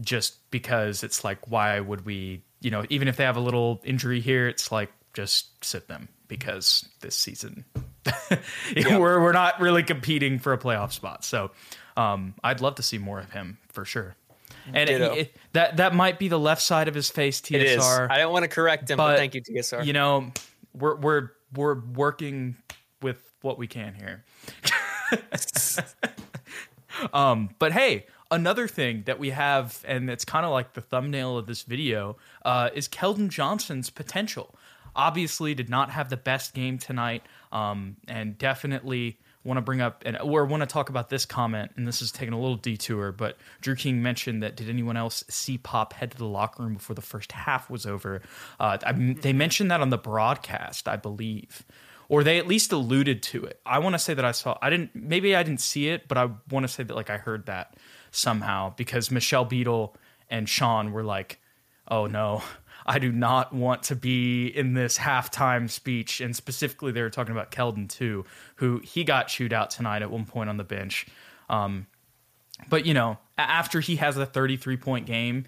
just 0.00 0.50
because 0.50 1.02
it's 1.02 1.24
like, 1.24 1.50
why 1.50 1.80
would 1.80 2.04
we, 2.04 2.42
you 2.60 2.70
know, 2.70 2.84
even 2.90 3.08
if 3.08 3.16
they 3.16 3.24
have 3.24 3.36
a 3.36 3.40
little 3.40 3.80
injury 3.84 4.20
here, 4.20 4.48
it's 4.48 4.70
like, 4.70 4.90
just 5.14 5.64
sit 5.64 5.88
them 5.88 6.08
because 6.28 6.88
this 7.00 7.16
season 7.16 7.64
we're, 8.76 9.20
we're 9.20 9.32
not 9.32 9.60
really 9.60 9.82
competing 9.82 10.38
for 10.38 10.52
a 10.52 10.58
playoff 10.58 10.92
spot. 10.92 11.24
So 11.24 11.50
um, 11.98 12.34
I'd 12.44 12.60
love 12.60 12.76
to 12.76 12.82
see 12.82 12.96
more 12.96 13.18
of 13.18 13.32
him 13.32 13.58
for 13.72 13.84
sure. 13.84 14.14
And 14.72 14.88
Ditto. 14.88 15.14
it- 15.14 15.36
that 15.52 15.78
that 15.78 15.94
might 15.94 16.18
be 16.18 16.28
the 16.28 16.38
left 16.38 16.62
side 16.62 16.88
of 16.88 16.94
his 16.94 17.10
face, 17.10 17.40
TSR. 17.40 18.04
It. 18.04 18.10
I 18.10 18.18
don't 18.18 18.32
want 18.32 18.44
to 18.44 18.48
correct 18.48 18.90
him, 18.90 18.96
but, 18.96 19.08
but, 19.08 19.16
thank 19.18 19.34
you, 19.34 19.42
TSR. 19.42 19.84
You 19.84 19.92
know, 19.92 20.32
we're 20.74 20.96
we're 20.96 21.30
we're 21.54 21.80
working 21.80 22.56
with 23.02 23.18
what 23.42 23.58
we 23.58 23.66
can 23.66 23.94
here. 23.94 24.24
um, 27.12 27.50
but 27.58 27.72
hey, 27.72 28.06
another 28.30 28.68
thing 28.68 29.02
that 29.06 29.18
we 29.18 29.30
have, 29.30 29.82
and 29.86 30.10
it's 30.10 30.24
kind 30.24 30.44
of 30.44 30.52
like 30.52 30.74
the 30.74 30.82
thumbnail 30.82 31.38
of 31.38 31.46
this 31.46 31.62
video, 31.62 32.16
uh, 32.44 32.70
is 32.74 32.88
Keldon 32.88 33.28
Johnson's 33.28 33.90
potential. 33.90 34.54
Obviously, 34.94 35.54
did 35.54 35.70
not 35.70 35.90
have 35.90 36.10
the 36.10 36.16
best 36.16 36.54
game 36.54 36.76
tonight, 36.76 37.22
um, 37.52 37.96
and 38.06 38.36
definitely 38.36 39.18
want 39.48 39.58
to 39.58 39.62
bring 39.62 39.80
up 39.80 40.02
and 40.06 40.16
or 40.18 40.44
want 40.44 40.62
to 40.62 40.66
talk 40.66 40.90
about 40.90 41.08
this 41.08 41.24
comment. 41.24 41.72
And 41.76 41.88
this 41.88 42.00
is 42.00 42.12
taking 42.12 42.34
a 42.34 42.38
little 42.38 42.56
detour, 42.56 43.10
but 43.10 43.36
Drew 43.60 43.74
King 43.74 44.02
mentioned 44.02 44.42
that 44.42 44.54
did 44.54 44.68
anyone 44.68 44.96
else 44.96 45.24
see 45.28 45.58
Pop 45.58 45.94
head 45.94 46.12
to 46.12 46.18
the 46.18 46.26
locker 46.26 46.62
room 46.62 46.74
before 46.74 46.94
the 46.94 47.02
first 47.02 47.32
half 47.32 47.68
was 47.68 47.86
over? 47.86 48.22
Uh, 48.60 48.78
I, 48.84 48.92
they 48.92 49.32
mentioned 49.32 49.70
that 49.70 49.80
on 49.80 49.90
the 49.90 49.98
broadcast, 49.98 50.86
I 50.86 50.96
believe 50.96 51.64
or 52.08 52.24
they 52.24 52.38
at 52.38 52.46
least 52.46 52.72
alluded 52.72 53.22
to 53.22 53.44
it. 53.44 53.60
I 53.66 53.80
want 53.80 53.94
to 53.94 53.98
say 53.98 54.14
that 54.14 54.24
I 54.24 54.32
saw. 54.32 54.56
I 54.62 54.70
didn't. 54.70 54.94
Maybe 54.94 55.36
I 55.36 55.42
didn't 55.42 55.60
see 55.60 55.88
it, 55.88 56.08
but 56.08 56.16
I 56.16 56.30
want 56.50 56.64
to 56.64 56.68
say 56.68 56.82
that 56.82 56.94
like 56.94 57.10
I 57.10 57.18
heard 57.18 57.46
that 57.46 57.76
somehow 58.10 58.72
because 58.76 59.10
Michelle 59.10 59.44
Beadle 59.44 59.94
and 60.30 60.48
Sean 60.48 60.92
were 60.92 61.04
like, 61.04 61.38
"Oh 61.86 62.06
no, 62.06 62.42
I 62.88 62.98
do 62.98 63.12
not 63.12 63.52
want 63.52 63.84
to 63.84 63.96
be 63.96 64.46
in 64.46 64.74
this 64.74 64.98
halftime 64.98 65.70
speech." 65.70 66.20
And 66.20 66.34
specifically, 66.34 66.92
they 66.92 67.02
were 67.02 67.10
talking 67.10 67.32
about 67.32 67.50
Keldon 67.50 67.88
too, 67.88 68.24
who 68.56 68.80
he 68.82 69.04
got 69.04 69.28
chewed 69.28 69.52
out 69.52 69.70
tonight 69.70 70.02
at 70.02 70.10
one 70.10 70.24
point 70.24 70.48
on 70.50 70.56
the 70.56 70.64
bench. 70.64 71.06
Um, 71.48 71.86
but 72.68 72.86
you 72.86 72.94
know, 72.94 73.18
after 73.36 73.80
he 73.80 73.96
has 73.96 74.16
a 74.16 74.26
33 74.26 74.76
point 74.76 75.06
game, 75.06 75.44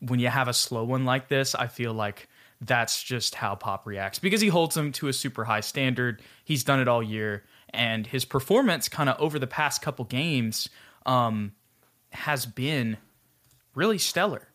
when 0.00 0.20
you 0.20 0.28
have 0.28 0.48
a 0.48 0.54
slow 0.54 0.84
one 0.84 1.04
like 1.04 1.28
this, 1.28 1.54
I 1.54 1.66
feel 1.66 1.92
like 1.92 2.28
that's 2.60 3.02
just 3.02 3.34
how 3.36 3.54
Pop 3.54 3.86
reacts 3.86 4.18
because 4.18 4.40
he 4.40 4.48
holds 4.48 4.76
him 4.76 4.92
to 4.92 5.08
a 5.08 5.12
super 5.12 5.44
high 5.44 5.60
standard. 5.60 6.22
He's 6.44 6.64
done 6.64 6.80
it 6.80 6.88
all 6.88 7.02
year, 7.02 7.44
and 7.70 8.06
his 8.06 8.24
performance, 8.24 8.88
kind 8.88 9.08
of 9.08 9.20
over 9.20 9.38
the 9.38 9.46
past 9.46 9.82
couple 9.82 10.04
games, 10.04 10.68
um, 11.06 11.52
has 12.10 12.46
been 12.46 12.96
really 13.74 13.98
stellar. 13.98 14.48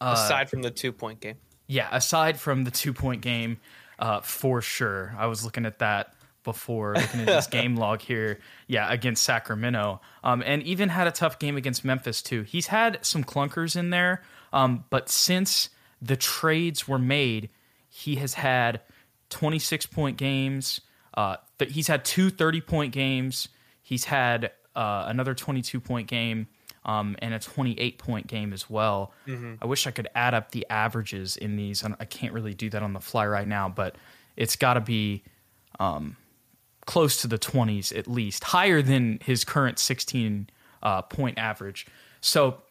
Aside 0.00 0.48
from 0.48 0.62
the 0.62 0.70
two 0.70 0.92
point 0.92 1.20
game. 1.20 1.36
Yeah, 1.70 1.88
aside 1.92 2.40
from 2.40 2.64
the 2.64 2.72
two 2.72 2.92
point 2.92 3.22
game, 3.22 3.58
uh, 4.00 4.22
for 4.22 4.60
sure. 4.60 5.14
I 5.16 5.26
was 5.26 5.44
looking 5.44 5.64
at 5.66 5.78
that 5.78 6.14
before 6.42 6.96
looking 6.96 7.20
at 7.20 7.28
his 7.28 7.46
game 7.60 7.76
log 7.76 8.00
here. 8.00 8.40
Yeah, 8.66 8.92
against 8.92 9.22
Sacramento, 9.22 10.00
um, 10.24 10.42
and 10.44 10.64
even 10.64 10.88
had 10.88 11.06
a 11.06 11.12
tough 11.12 11.38
game 11.38 11.56
against 11.56 11.84
Memphis 11.84 12.22
too. 12.22 12.42
He's 12.42 12.66
had 12.66 12.98
some 13.02 13.22
clunkers 13.22 13.76
in 13.76 13.90
there, 13.90 14.20
um, 14.52 14.84
but 14.90 15.08
since 15.08 15.70
the 16.02 16.16
trades 16.16 16.88
were 16.88 16.98
made, 16.98 17.50
he 17.88 18.16
has 18.16 18.34
had 18.34 18.80
26 19.28 19.86
point 19.86 20.16
games. 20.16 20.80
Uh, 21.14 21.36
th- 21.60 21.72
he's 21.72 21.86
had 21.86 22.04
two 22.04 22.30
30 22.30 22.62
point 22.62 22.92
games. 22.92 23.48
He's 23.80 24.06
had 24.06 24.50
uh, 24.74 25.04
another 25.06 25.34
22 25.34 25.78
point 25.78 26.08
game 26.08 26.48
um, 26.90 27.16
and 27.20 27.34
a 27.34 27.38
28 27.38 27.98
point 27.98 28.26
game 28.26 28.52
as 28.52 28.68
well. 28.68 29.12
I 29.62 29.66
wish 29.66 29.86
I 29.86 29.90
could 29.92 30.08
add 30.14 30.34
up 30.34 30.50
the 30.50 30.66
averages 30.68 31.36
in 31.36 31.56
these. 31.56 31.82
and 31.82 31.94
I 32.00 32.04
can't 32.04 32.32
really 32.32 32.54
do 32.54 32.68
that 32.70 32.82
on 32.82 32.92
the 32.92 33.00
fly 33.00 33.26
right 33.26 33.46
now, 33.46 33.68
but 33.68 33.94
it's 34.36 34.56
got 34.56 34.74
to 34.74 34.80
be 34.80 35.22
um, 35.78 36.16
close 36.86 37.20
to 37.22 37.28
the 37.28 37.38
20s 37.38 37.96
at 37.96 38.08
least, 38.08 38.44
higher 38.44 38.82
than 38.82 39.20
his 39.24 39.44
current 39.44 39.78
16 39.78 40.48
uh, 40.82 41.02
point 41.02 41.38
average. 41.38 41.86
So 42.20 42.62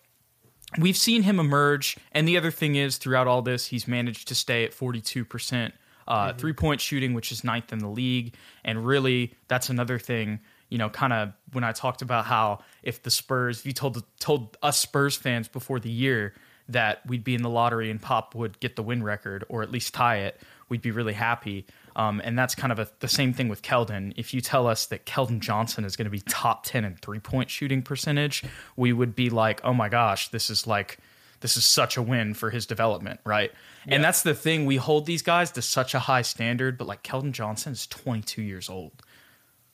we've 0.78 0.98
seen 0.98 1.24
him 1.24 1.40
emerge. 1.40 1.98
And 2.12 2.28
the 2.28 2.38
other 2.38 2.52
thing 2.52 2.76
is, 2.76 2.98
throughout 2.98 3.28
all 3.28 3.42
this, 3.42 3.68
he's 3.68 3.88
managed 3.88 4.28
to 4.28 4.36
stay 4.36 4.66
at 4.66 4.72
42% 4.72 5.72
uh, 6.08 6.34
three 6.34 6.54
point 6.54 6.82
shooting, 6.82 7.14
which 7.14 7.32
is 7.32 7.44
ninth 7.44 7.72
in 7.72 7.80
the 7.80 7.88
league. 7.88 8.34
And 8.66 8.86
really, 8.86 9.34
that's 9.48 9.70
another 9.70 10.00
thing. 10.00 10.40
You 10.70 10.78
know, 10.78 10.90
kind 10.90 11.14
of 11.14 11.34
when 11.52 11.64
I 11.64 11.72
talked 11.72 12.02
about 12.02 12.26
how 12.26 12.60
if 12.84 13.04
the 13.04 13.12
Spurs, 13.12 13.60
if 13.60 13.66
you 13.66 13.74
told 13.74 14.04
told 14.20 14.58
us 14.62 14.78
Spurs 14.78 15.16
fans 15.16 15.48
before 15.48 15.80
the 15.80 15.90
year 15.90 16.34
that 16.70 17.06
we'd 17.08 17.24
be 17.24 17.34
in 17.34 17.42
the 17.42 17.50
lottery 17.50 17.90
and 17.90 18.02
Pop 18.02 18.36
would 18.36 18.60
get 18.60 18.76
the 18.76 18.84
win 18.84 19.02
record 19.04 19.44
or 19.50 19.64
at 19.64 19.72
least 19.72 19.94
tie 19.94 20.18
it, 20.18 20.40
we'd 20.70 20.82
be 20.82 20.92
really 20.92 21.14
happy. 21.14 21.66
Um, 21.96 22.22
and 22.24 22.38
that's 22.38 22.56
kind 22.56 22.72
of 22.72 22.80
a, 22.80 22.88
the 23.00 23.08
same 23.08 23.34
thing 23.34 23.50
with 23.50 23.62
Keldon. 23.62 24.14
If 24.16 24.34
you 24.34 24.40
tell 24.40 24.68
us 24.68 24.86
that 24.86 25.06
Keldon 25.06 25.40
Johnson 25.40 25.84
is 25.84 25.96
going 25.96 26.06
to 26.06 26.12
be 26.12 26.22
top 26.22 26.64
10 26.64 26.86
in 26.86 26.96
three 26.96 27.20
point 27.20 27.50
shooting 27.50 27.82
percentage, 27.82 28.44
we 28.78 28.94
would 28.94 29.16
be 29.16 29.30
like, 29.30 29.60
oh 29.64 29.74
my 29.74 29.90
gosh, 29.90 30.30
this 30.30 30.50
is 30.50 30.68
like, 30.68 31.00
this 31.42 31.58
is 31.58 31.66
such 31.66 31.98
a 31.98 32.02
win 32.02 32.34
for 32.34 32.52
his 32.52 32.66
development, 32.66 33.20
right? 33.26 33.52
And 33.88 34.04
that's 34.04 34.24
the 34.24 34.34
thing. 34.34 34.66
We 34.66 34.76
hold 34.76 35.06
these 35.06 35.22
guys 35.22 35.52
to 35.54 35.62
such 35.62 35.94
a 35.94 36.00
high 36.00 36.22
standard, 36.22 36.78
but 36.78 36.88
like 36.88 37.02
Keldon 37.02 37.32
Johnson 37.32 37.74
is 37.74 37.88
22 37.88 38.42
years 38.42 38.70
old. 38.70 38.92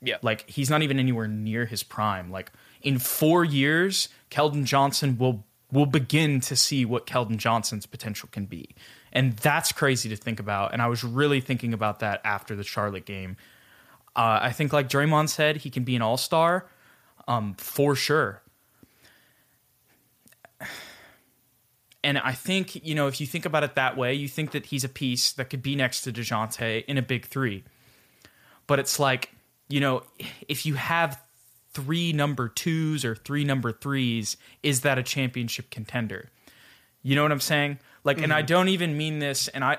Yeah. 0.05 0.17
Like 0.21 0.49
he's 0.49 0.69
not 0.69 0.81
even 0.81 0.99
anywhere 0.99 1.27
near 1.27 1.65
his 1.65 1.83
prime. 1.83 2.31
Like 2.31 2.51
in 2.81 2.99
four 2.99 3.43
years, 3.43 4.09
Keldon 4.29 4.63
Johnson 4.63 5.17
will 5.17 5.43
will 5.71 5.85
begin 5.85 6.39
to 6.39 6.55
see 6.55 6.85
what 6.85 7.05
Keldon 7.05 7.37
Johnson's 7.37 7.85
potential 7.85 8.29
can 8.31 8.45
be. 8.45 8.75
And 9.11 9.33
that's 9.37 9.71
crazy 9.71 10.09
to 10.09 10.15
think 10.15 10.39
about. 10.39 10.73
And 10.73 10.81
I 10.81 10.87
was 10.87 11.03
really 11.03 11.41
thinking 11.41 11.73
about 11.73 11.99
that 11.99 12.21
after 12.23 12.55
the 12.55 12.63
Charlotte 12.63 13.05
game. 13.05 13.37
Uh, 14.15 14.39
I 14.41 14.51
think, 14.51 14.71
like 14.71 14.87
Draymond 14.87 15.29
said, 15.29 15.57
he 15.57 15.69
can 15.69 15.83
be 15.83 15.95
an 15.95 16.01
all 16.01 16.17
star 16.17 16.67
um, 17.27 17.55
for 17.55 17.95
sure. 17.95 18.41
And 22.03 22.19
I 22.19 22.33
think, 22.33 22.85
you 22.85 22.93
know, 22.93 23.07
if 23.07 23.19
you 23.19 23.25
think 23.25 23.45
about 23.45 23.63
it 23.63 23.75
that 23.75 23.97
way, 23.97 24.13
you 24.13 24.27
think 24.27 24.51
that 24.51 24.67
he's 24.67 24.83
a 24.83 24.89
piece 24.89 25.31
that 25.33 25.49
could 25.49 25.63
be 25.63 25.75
next 25.75 26.01
to 26.01 26.13
DeJounte 26.13 26.85
in 26.85 26.97
a 26.97 27.01
big 27.01 27.25
three. 27.25 27.63
But 28.67 28.79
it's 28.79 28.99
like, 28.99 29.31
you 29.67 29.80
know, 29.80 30.04
if 30.47 30.65
you 30.65 30.75
have 30.75 31.21
three 31.73 32.13
number 32.13 32.47
twos 32.47 33.04
or 33.04 33.15
three 33.15 33.43
number 33.43 33.71
threes, 33.71 34.38
is 34.63 34.82
that 34.82 34.97
a 34.97 35.04
championship 35.04 35.69
contender? 35.69 36.32
You 37.04 37.15
know 37.15 37.23
what 37.23 37.32
I'm 37.32 37.39
saying? 37.39 37.80
Like, 38.04 38.21
and 38.21 38.32
I 38.32 38.39
mm-hmm. 38.39 38.47
don't 38.47 38.69
even 38.69 38.97
mean 38.97 39.19
this, 39.19 39.47
and 39.47 39.63
I, 39.63 39.78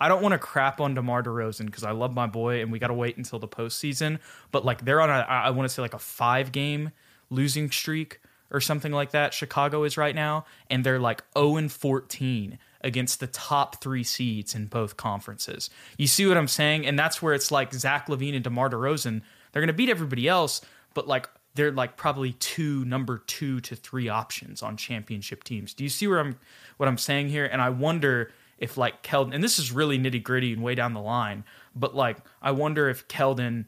I 0.00 0.08
don't 0.08 0.22
want 0.22 0.32
to 0.32 0.38
crap 0.38 0.80
on 0.80 0.94
DeMar 0.94 1.22
DeRozan 1.22 1.66
because 1.66 1.84
I 1.84 1.92
love 1.92 2.12
my 2.12 2.26
boy, 2.26 2.60
and 2.60 2.70
we 2.72 2.78
got 2.78 2.88
to 2.88 2.94
wait 2.94 3.16
until 3.16 3.38
the 3.38 3.48
postseason. 3.48 4.18
But 4.50 4.64
like, 4.64 4.84
they're 4.84 5.00
on 5.00 5.10
a, 5.10 5.24
I 5.28 5.50
want 5.50 5.68
to 5.68 5.74
say 5.74 5.82
like 5.82 5.94
a 5.94 5.98
five 5.98 6.52
game 6.52 6.90
losing 7.30 7.70
streak 7.70 8.20
or 8.50 8.60
something 8.60 8.92
like 8.92 9.12
that. 9.12 9.32
Chicago 9.32 9.84
is 9.84 9.96
right 9.96 10.14
now, 10.14 10.44
and 10.68 10.84
they're 10.84 10.98
like 10.98 11.22
0 11.36 11.56
and 11.56 11.72
14 11.72 12.58
against 12.84 13.20
the 13.20 13.26
top 13.26 13.80
three 13.80 14.04
seeds 14.04 14.54
in 14.54 14.66
both 14.66 14.96
conferences. 14.96 15.70
You 15.96 16.06
see 16.06 16.26
what 16.26 16.36
I'm 16.36 16.48
saying? 16.48 16.86
And 16.86 16.98
that's 16.98 17.22
where 17.22 17.34
it's 17.34 17.50
like 17.50 17.72
Zach 17.72 18.08
LaVine 18.08 18.34
and 18.34 18.44
DeMar 18.44 18.70
DeRozan, 18.70 19.22
they're 19.52 19.62
going 19.62 19.68
to 19.68 19.72
beat 19.72 19.88
everybody 19.88 20.28
else, 20.28 20.60
but 20.94 21.06
like 21.06 21.28
they're 21.54 21.72
like 21.72 21.96
probably 21.96 22.32
two 22.34 22.84
number 22.84 23.18
two 23.18 23.60
to 23.60 23.76
three 23.76 24.08
options 24.08 24.62
on 24.62 24.76
championship 24.76 25.44
teams. 25.44 25.74
Do 25.74 25.84
you 25.84 25.90
see 25.90 26.06
where 26.06 26.18
I'm 26.18 26.38
what 26.78 26.88
I'm 26.88 26.98
saying 26.98 27.28
here? 27.28 27.44
And 27.44 27.60
I 27.60 27.70
wonder 27.70 28.32
if 28.58 28.76
like 28.76 29.02
Keldon, 29.02 29.34
and 29.34 29.44
this 29.44 29.58
is 29.58 29.72
really 29.72 29.98
nitty 29.98 30.22
gritty 30.22 30.52
and 30.52 30.62
way 30.62 30.74
down 30.74 30.94
the 30.94 31.00
line, 31.00 31.44
but 31.74 31.94
like 31.94 32.18
I 32.40 32.52
wonder 32.52 32.88
if 32.88 33.06
Keldon 33.08 33.66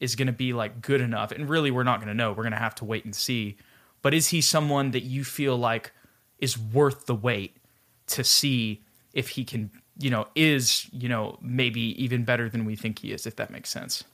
is 0.00 0.16
going 0.16 0.26
to 0.26 0.32
be 0.32 0.52
like 0.52 0.80
good 0.80 1.00
enough. 1.00 1.30
And 1.30 1.48
really, 1.48 1.70
we're 1.70 1.82
not 1.84 1.98
going 1.98 2.08
to 2.08 2.14
know. 2.14 2.30
We're 2.30 2.42
going 2.42 2.52
to 2.52 2.58
have 2.58 2.74
to 2.76 2.84
wait 2.84 3.04
and 3.04 3.14
see. 3.14 3.58
But 4.02 4.14
is 4.14 4.28
he 4.28 4.40
someone 4.40 4.92
that 4.92 5.02
you 5.02 5.24
feel 5.24 5.56
like 5.56 5.92
is 6.38 6.58
worth 6.58 7.04
the 7.04 7.14
wait 7.14 7.56
to 8.10 8.24
see 8.24 8.82
if 9.12 9.30
he 9.30 9.44
can, 9.44 9.70
you 9.98 10.10
know, 10.10 10.26
is, 10.34 10.86
you 10.92 11.08
know, 11.08 11.38
maybe 11.40 11.80
even 12.02 12.24
better 12.24 12.48
than 12.48 12.64
we 12.64 12.76
think 12.76 13.00
he 13.00 13.12
is, 13.12 13.26
if 13.26 13.36
that 13.36 13.50
makes 13.50 13.70
sense? 13.70 14.04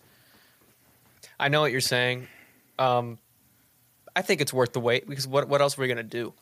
I 1.39 1.49
know 1.49 1.61
what 1.61 1.73
you're 1.73 1.81
saying. 1.81 2.29
Um, 2.79 3.19
I 4.15 4.23
think 4.23 4.41
it's 4.41 4.53
worth 4.53 4.73
the 4.73 4.81
wait 4.81 5.09
because 5.09 5.29
what 5.29 5.49
what 5.49 5.61
else 5.61 5.79
are 5.79 5.83
we 5.83 5.89
gonna 5.89 6.03
do? 6.03 6.33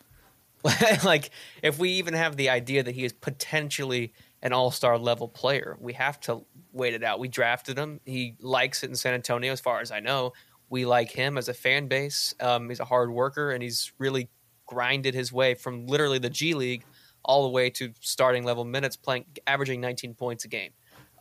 like, 1.04 1.30
if 1.62 1.78
we 1.78 1.90
even 1.90 2.14
have 2.14 2.36
the 2.36 2.48
idea 2.48 2.82
that 2.82 2.94
he 2.94 3.04
is 3.04 3.12
potentially 3.12 4.14
an 4.42 4.52
all 4.52 4.70
star 4.70 4.98
level 4.98 5.28
player, 5.28 5.76
we 5.80 5.92
have 5.94 6.18
to 6.20 6.44
wait 6.72 6.94
it 6.94 7.02
out. 7.02 7.18
We 7.18 7.28
drafted 7.28 7.78
him. 7.78 8.00
He 8.04 8.36
likes 8.40 8.82
it 8.82 8.90
in 8.90 8.96
San 8.96 9.14
Antonio, 9.14 9.52
as 9.52 9.60
far 9.60 9.80
as 9.80 9.90
I 9.90 10.00
know. 10.00 10.32
We 10.70 10.86
like 10.86 11.10
him 11.10 11.36
as 11.36 11.48
a 11.48 11.54
fan 11.54 11.88
base. 11.88 12.34
Um, 12.40 12.68
he's 12.68 12.80
a 12.80 12.84
hard 12.84 13.10
worker 13.10 13.50
and 13.50 13.62
he's 13.62 13.92
really 13.98 14.28
grinded 14.66 15.14
his 15.14 15.32
way 15.32 15.54
from 15.54 15.86
literally 15.86 16.18
the 16.18 16.30
G 16.30 16.54
League 16.54 16.84
all 17.24 17.42
the 17.44 17.48
way 17.48 17.70
to 17.70 17.92
starting 18.00 18.44
level 18.44 18.64
minutes, 18.64 18.96
playing 18.96 19.24
averaging 19.46 19.80
19 19.80 20.14
points 20.14 20.44
a 20.44 20.48
game. 20.48 20.72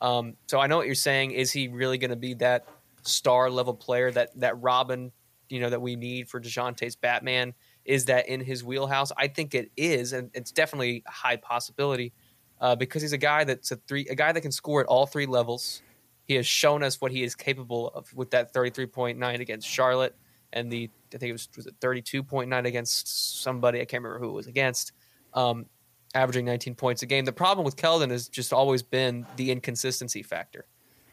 Um, 0.01 0.35
so 0.47 0.59
I 0.59 0.67
know 0.67 0.77
what 0.77 0.85
you're 0.85 0.95
saying. 0.95 1.31
Is 1.31 1.51
he 1.51 1.67
really 1.67 1.97
going 1.97 2.09
to 2.09 2.17
be 2.17 2.33
that 2.35 2.67
star 3.03 3.49
level 3.49 3.73
player 3.73 4.11
that 4.11 4.37
that 4.39 4.61
Robin, 4.61 5.11
you 5.49 5.59
know, 5.59 5.69
that 5.69 5.81
we 5.81 5.95
need 5.95 6.29
for 6.29 6.39
Dejounte's 6.39 6.95
Batman? 6.95 7.53
Is 7.85 8.05
that 8.05 8.27
in 8.27 8.41
his 8.41 8.63
wheelhouse? 8.63 9.11
I 9.17 9.27
think 9.27 9.55
it 9.55 9.71
is, 9.77 10.13
and 10.13 10.29
it's 10.33 10.51
definitely 10.51 11.03
a 11.07 11.11
high 11.11 11.37
possibility 11.37 12.13
uh, 12.61 12.75
because 12.75 13.01
he's 13.01 13.13
a 13.13 13.17
guy 13.17 13.43
that's 13.43 13.71
a 13.71 13.77
three, 13.87 14.05
a 14.09 14.15
guy 14.15 14.31
that 14.31 14.41
can 14.41 14.51
score 14.51 14.81
at 14.81 14.87
all 14.87 15.05
three 15.05 15.25
levels. 15.25 15.81
He 16.25 16.35
has 16.35 16.47
shown 16.47 16.83
us 16.83 17.01
what 17.01 17.11
he 17.11 17.23
is 17.23 17.35
capable 17.35 17.89
of 17.89 18.13
with 18.13 18.31
that 18.31 18.53
33.9 18.53 19.39
against 19.39 19.67
Charlotte 19.67 20.15
and 20.53 20.71
the 20.71 20.89
I 21.13 21.17
think 21.17 21.29
it 21.29 21.33
was 21.33 21.49
was 21.55 21.65
it 21.65 21.79
32.9 21.79 22.65
against 22.65 23.41
somebody 23.41 23.81
I 23.81 23.85
can't 23.85 24.03
remember 24.03 24.23
who 24.23 24.31
it 24.31 24.33
was 24.33 24.47
against. 24.47 24.93
Um, 25.33 25.65
averaging 26.13 26.45
19 26.45 26.75
points 26.75 27.01
a 27.01 27.05
game. 27.05 27.25
The 27.25 27.31
problem 27.31 27.65
with 27.65 27.75
Keldon 27.75 28.11
has 28.11 28.27
just 28.27 28.53
always 28.53 28.83
been 28.83 29.25
the 29.35 29.51
inconsistency 29.51 30.23
factor. 30.23 30.65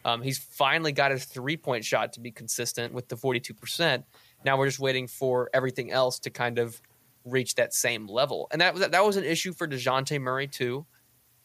Um, 0.05 0.23
he's 0.23 0.39
finally 0.39 0.93
got 0.93 1.11
his 1.11 1.25
three 1.25 1.57
point 1.57 1.85
shot 1.85 2.13
to 2.15 2.21
be 2.21 2.31
consistent 2.31 2.93
with 2.93 3.09
the 3.09 3.17
42%. 3.17 4.05
Now 4.45 4.57
we're 4.57 4.67
just 4.67 4.81
waiting 4.81 5.07
for 5.07 5.51
everything 5.53 5.91
else 5.91 6.19
to 6.21 6.31
kind 6.31 6.59
of 6.59 6.81
reach 7.25 7.55
that 7.57 7.75
same 7.75 8.07
level. 8.07 8.49
And 8.51 8.61
that 8.61 8.75
was, 8.75 8.89
that 8.89 9.05
was 9.05 9.17
an 9.17 9.25
issue 9.25 9.53
for 9.53 9.69
DeJounte 9.69 10.19
Murray, 10.21 10.47
too. 10.47 10.87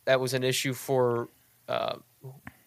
That 0.05 0.19
was 0.19 0.33
an 0.33 0.43
issue 0.43 0.73
for 0.73 1.29
uh, 1.67 1.97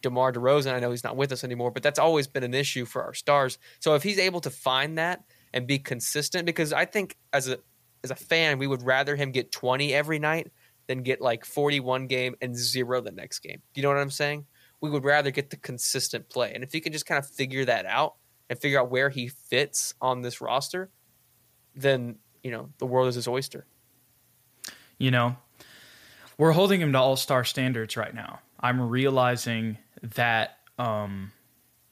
DeMar 0.03 0.33
DeRozan. 0.33 0.75
I 0.75 0.81
know 0.81 0.91
he's 0.91 1.05
not 1.05 1.17
with 1.17 1.33
us 1.33 1.45
anymore, 1.45 1.71
but 1.71 1.83
that's 1.83 1.99
always 1.99 2.27
been 2.27 2.45
an 2.45 2.55
issue 2.55 2.85
for 2.85 3.03
our 3.03 3.15
stars. 3.15 3.59
So 3.81 3.95
if 3.95 4.03
he's 4.03 4.19
able 4.19 4.41
to 4.41 4.51
find 4.51 4.99
that 4.99 5.25
and 5.55 5.67
be 5.67 5.79
consistent, 5.79 6.45
because 6.45 6.73
I 6.73 6.85
think 6.85 7.17
as 7.33 7.49
a 7.49 7.59
as 8.05 8.11
a 8.13 8.15
fan, 8.15 8.59
we 8.59 8.69
would 8.69 8.83
rather 8.83 9.17
him 9.17 9.33
get 9.33 9.51
20 9.51 9.93
every 9.93 10.21
night 10.21 10.53
than 10.89 11.03
get 11.03 11.21
like 11.21 11.45
41 11.45 12.09
game 12.09 12.35
and 12.43 12.57
zero 12.57 13.01
the 13.01 13.13
next 13.13 13.39
game. 13.39 13.63
You 13.75 13.83
know 13.83 13.89
what 13.89 13.99
I'm 13.99 14.11
saying? 14.11 14.47
we 14.81 14.91
would 14.91 15.05
rather 15.05 15.31
get 15.31 15.51
the 15.51 15.57
consistent 15.57 16.29
play. 16.29 16.53
And 16.55 16.63
if 16.63 16.75
you 16.75 16.81
can 16.81 16.93
just 16.93 17.07
kind 17.07 17.19
of 17.19 17.29
figure 17.29 17.65
that 17.65 17.87
out 17.87 18.15
and 18.49 18.59
figure 18.59 18.81
out 18.81 18.91
where 18.91 19.11
he 19.11 19.29
fits 19.29 19.95
on 20.01 20.23
this 20.23 20.41
roster, 20.41 20.91
then, 21.75 22.17
you 22.43 22.51
know, 22.51 22.71
the 22.79 22.87
world 22.87 23.09
is 23.09 23.17
his 23.17 23.29
oyster. 23.29 23.67
You 24.99 25.11
know, 25.11 25.37
we're 26.39 26.53
holding 26.53 26.81
him 26.81 26.93
to 26.93 26.99
all 26.99 27.17
star 27.17 27.45
standards 27.45 27.97
right 27.97 28.15
now. 28.15 28.41
I'm 28.61 28.81
realizing 28.89 29.79
that, 30.03 30.59
um, 30.79 31.33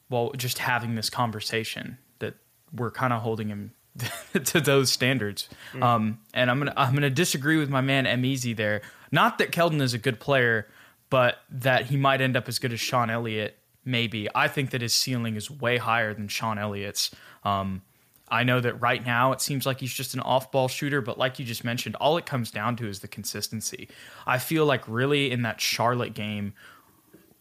well, 0.08 0.32
just 0.36 0.58
having 0.58 0.94
this 0.94 1.10
conversation, 1.10 1.98
that 2.20 2.34
we're 2.72 2.90
kind 2.90 3.12
of 3.12 3.22
holding 3.22 3.48
him 3.48 3.72
to 4.44 4.60
those 4.60 4.92
standards. 4.92 5.48
Mm. 5.72 5.82
Um, 5.82 6.18
and 6.34 6.50
I'm 6.50 6.58
gonna 6.58 6.74
I'm 6.76 6.94
gonna 6.94 7.10
disagree 7.10 7.56
with 7.56 7.70
my 7.70 7.80
man 7.80 8.06
M 8.06 8.24
Easy 8.24 8.52
there. 8.52 8.82
Not 9.10 9.38
that 9.38 9.52
Keldon 9.52 9.80
is 9.80 9.94
a 9.94 9.98
good 9.98 10.20
player, 10.20 10.68
but 11.10 11.38
that 11.50 11.86
he 11.86 11.96
might 11.96 12.20
end 12.20 12.36
up 12.36 12.48
as 12.48 12.58
good 12.58 12.72
as 12.72 12.80
Sean 12.80 13.10
Elliott. 13.10 13.58
Maybe 13.84 14.28
I 14.34 14.48
think 14.48 14.70
that 14.70 14.80
his 14.80 14.94
ceiling 14.94 15.36
is 15.36 15.50
way 15.50 15.76
higher 15.76 16.12
than 16.12 16.28
Sean 16.28 16.58
Elliott's. 16.58 17.14
Um, 17.44 17.82
I 18.28 18.42
know 18.42 18.58
that 18.60 18.80
right 18.80 19.04
now 19.04 19.30
it 19.32 19.40
seems 19.40 19.66
like 19.66 19.78
he's 19.78 19.92
just 19.92 20.14
an 20.14 20.20
off 20.20 20.50
ball 20.50 20.66
shooter, 20.66 21.00
but 21.00 21.16
like 21.16 21.38
you 21.38 21.44
just 21.44 21.62
mentioned, 21.62 21.94
all 21.96 22.16
it 22.16 22.26
comes 22.26 22.50
down 22.50 22.74
to 22.76 22.88
is 22.88 22.98
the 22.98 23.08
consistency. 23.08 23.88
I 24.26 24.38
feel 24.38 24.66
like 24.66 24.82
really 24.88 25.30
in 25.30 25.42
that 25.42 25.60
Charlotte 25.60 26.12
game 26.12 26.54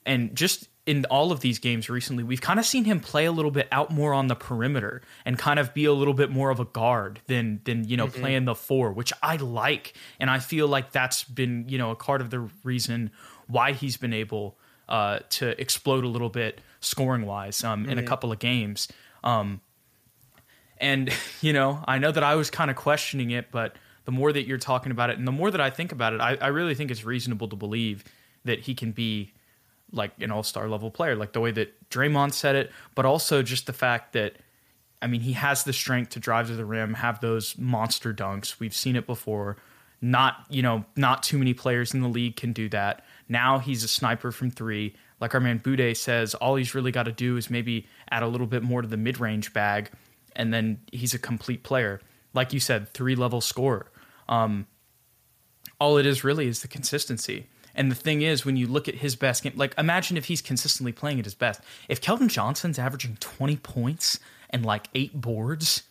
and 0.05 0.35
just 0.35 0.67
in 0.85 1.03
all 1.05 1.31
of 1.31 1.39
these 1.39 1.57
games 1.57 1.89
recently, 1.89 2.23
we've 2.23 2.41
kind 2.41 2.59
of 2.59 2.65
seen 2.65 2.85
him 2.85 2.99
play 2.99 3.25
a 3.25 3.31
little 3.31 3.49
bit 3.49 3.67
out 3.71 3.89
more 3.89 4.13
on 4.13 4.27
the 4.27 4.35
perimeter 4.35 5.01
and 5.25 5.37
kind 5.37 5.59
of 5.59 5.73
be 5.73 5.85
a 5.85 5.93
little 5.93 6.13
bit 6.13 6.29
more 6.29 6.51
of 6.51 6.59
a 6.59 6.65
guard 6.65 7.19
than 7.25 7.59
than 7.63 7.87
you 7.87 7.97
know 7.97 8.07
mm-hmm. 8.07 8.21
playing 8.21 8.45
the 8.45 8.55
four, 8.55 8.91
which 8.91 9.11
I 9.23 9.37
like, 9.37 9.93
and 10.19 10.29
I 10.29 10.39
feel 10.39 10.67
like 10.67 10.91
that's 10.91 11.23
been 11.23 11.67
you 11.67 11.77
know 11.77 11.91
a 11.91 11.95
part 11.95 12.21
of 12.21 12.29
the 12.29 12.49
reason 12.63 13.11
why 13.47 13.71
he's 13.71 13.97
been 13.97 14.13
able 14.13 14.57
uh, 14.87 15.19
to 15.29 15.59
explode 15.59 16.03
a 16.03 16.07
little 16.07 16.29
bit 16.29 16.61
scoring 16.81 17.25
wise 17.25 17.63
um, 17.63 17.81
mm-hmm. 17.81 17.91
in 17.91 17.97
a 17.97 18.01
mm-hmm. 18.01 18.07
couple 18.07 18.31
of 18.31 18.39
games. 18.39 18.87
Um, 19.23 19.61
and 20.77 21.11
you 21.41 21.53
know, 21.53 21.83
I 21.87 21.97
know 21.97 22.11
that 22.11 22.23
I 22.23 22.35
was 22.35 22.51
kind 22.51 22.69
of 22.69 22.77
questioning 22.77 23.31
it, 23.31 23.51
but 23.51 23.75
the 24.05 24.11
more 24.11 24.31
that 24.31 24.45
you're 24.45 24.59
talking 24.59 24.91
about 24.91 25.09
it, 25.09 25.17
and 25.17 25.27
the 25.27 25.31
more 25.31 25.49
that 25.49 25.61
I 25.61 25.71
think 25.71 25.91
about 25.91 26.13
it, 26.13 26.21
I, 26.21 26.35
I 26.35 26.47
really 26.47 26.75
think 26.75 26.91
it's 26.91 27.03
reasonable 27.03 27.47
to 27.47 27.55
believe 27.55 28.03
that 28.43 28.59
he 28.59 28.75
can 28.75 28.91
be 28.91 29.33
like 29.91 30.11
an 30.19 30.31
all 30.31 30.43
star 30.43 30.67
level 30.67 30.91
player, 30.91 31.15
like 31.15 31.33
the 31.33 31.39
way 31.39 31.51
that 31.51 31.89
Draymond 31.89 32.33
said 32.33 32.55
it, 32.55 32.71
but 32.95 33.05
also 33.05 33.41
just 33.41 33.67
the 33.67 33.73
fact 33.73 34.13
that. 34.13 34.37
I 35.01 35.07
mean, 35.07 35.21
he 35.21 35.33
has 35.33 35.65
the 35.65 35.73
strength 35.73 36.11
to 36.11 36.19
drive 36.19 36.47
to 36.47 36.55
the 36.55 36.65
rim, 36.65 36.95
have 36.95 37.19
those 37.19 37.57
monster 37.59 38.11
dunks. 38.11 38.59
We've 38.59 38.73
seen 38.73 38.95
it 38.95 39.05
before. 39.05 39.57
Not, 40.01 40.45
you 40.49 40.63
know, 40.63 40.85
not 40.95 41.21
too 41.21 41.37
many 41.37 41.53
players 41.53 41.93
in 41.93 42.01
the 42.01 42.07
league 42.07 42.37
can 42.37 42.53
do 42.53 42.69
that. 42.69 43.03
Now 43.29 43.59
he's 43.59 43.83
a 43.83 43.87
sniper 43.87 44.31
from 44.31 44.49
three. 44.49 44.95
Like 45.19 45.33
our 45.33 45.39
man 45.39 45.59
Bude 45.59 45.95
says, 45.95 46.33
all 46.33 46.55
he's 46.55 46.73
really 46.73 46.91
got 46.91 47.03
to 47.03 47.11
do 47.11 47.37
is 47.37 47.49
maybe 47.49 47.87
add 48.09 48.23
a 48.23 48.27
little 48.27 48.47
bit 48.47 48.63
more 48.63 48.81
to 48.81 48.87
the 48.87 48.97
mid 48.97 49.19
range 49.19 49.53
bag, 49.53 49.91
and 50.35 50.53
then 50.53 50.79
he's 50.91 51.13
a 51.13 51.19
complete 51.19 51.63
player. 51.63 52.01
Like 52.33 52.53
you 52.53 52.59
said, 52.59 52.89
three 52.89 53.15
level 53.15 53.41
scorer. 53.41 53.91
Um, 54.27 54.67
all 55.79 55.97
it 55.97 56.05
is 56.05 56.23
really 56.23 56.47
is 56.47 56.61
the 56.61 56.67
consistency. 56.67 57.47
And 57.75 57.91
the 57.91 57.95
thing 57.95 58.21
is, 58.21 58.45
when 58.45 58.55
you 58.55 58.67
look 58.67 58.87
at 58.87 58.95
his 58.95 59.15
best 59.15 59.43
game, 59.43 59.53
like 59.55 59.73
imagine 59.77 60.17
if 60.17 60.25
he's 60.25 60.41
consistently 60.41 60.91
playing 60.91 61.19
at 61.19 61.25
his 61.25 61.35
best. 61.35 61.61
If 61.89 62.01
Keldon 62.01 62.29
Johnson's 62.29 62.79
averaging 62.79 63.17
20 63.19 63.57
points 63.57 64.19
and 64.49 64.65
like 64.65 64.87
eight 64.95 65.19
boards, 65.19 65.83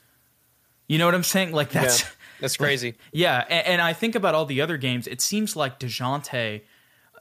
you 0.89 0.99
know 0.99 1.07
what 1.07 1.15
I'm 1.15 1.23
saying? 1.23 1.53
Like 1.53 1.71
that's 1.71 2.03
yeah, 2.03 2.09
that's 2.41 2.57
crazy. 2.59 2.89
Like, 2.89 2.99
yeah, 3.13 3.45
and, 3.49 3.67
and, 3.67 3.83
I 3.83 3.93
think 3.93 4.15
about 4.15 4.35
all 4.35 4.47
the 4.47 4.61
other 4.61 4.77
games. 4.77 5.07
It 5.07 5.21
seems 5.21 5.57
like 5.57 5.79
Dejounte 5.79 6.63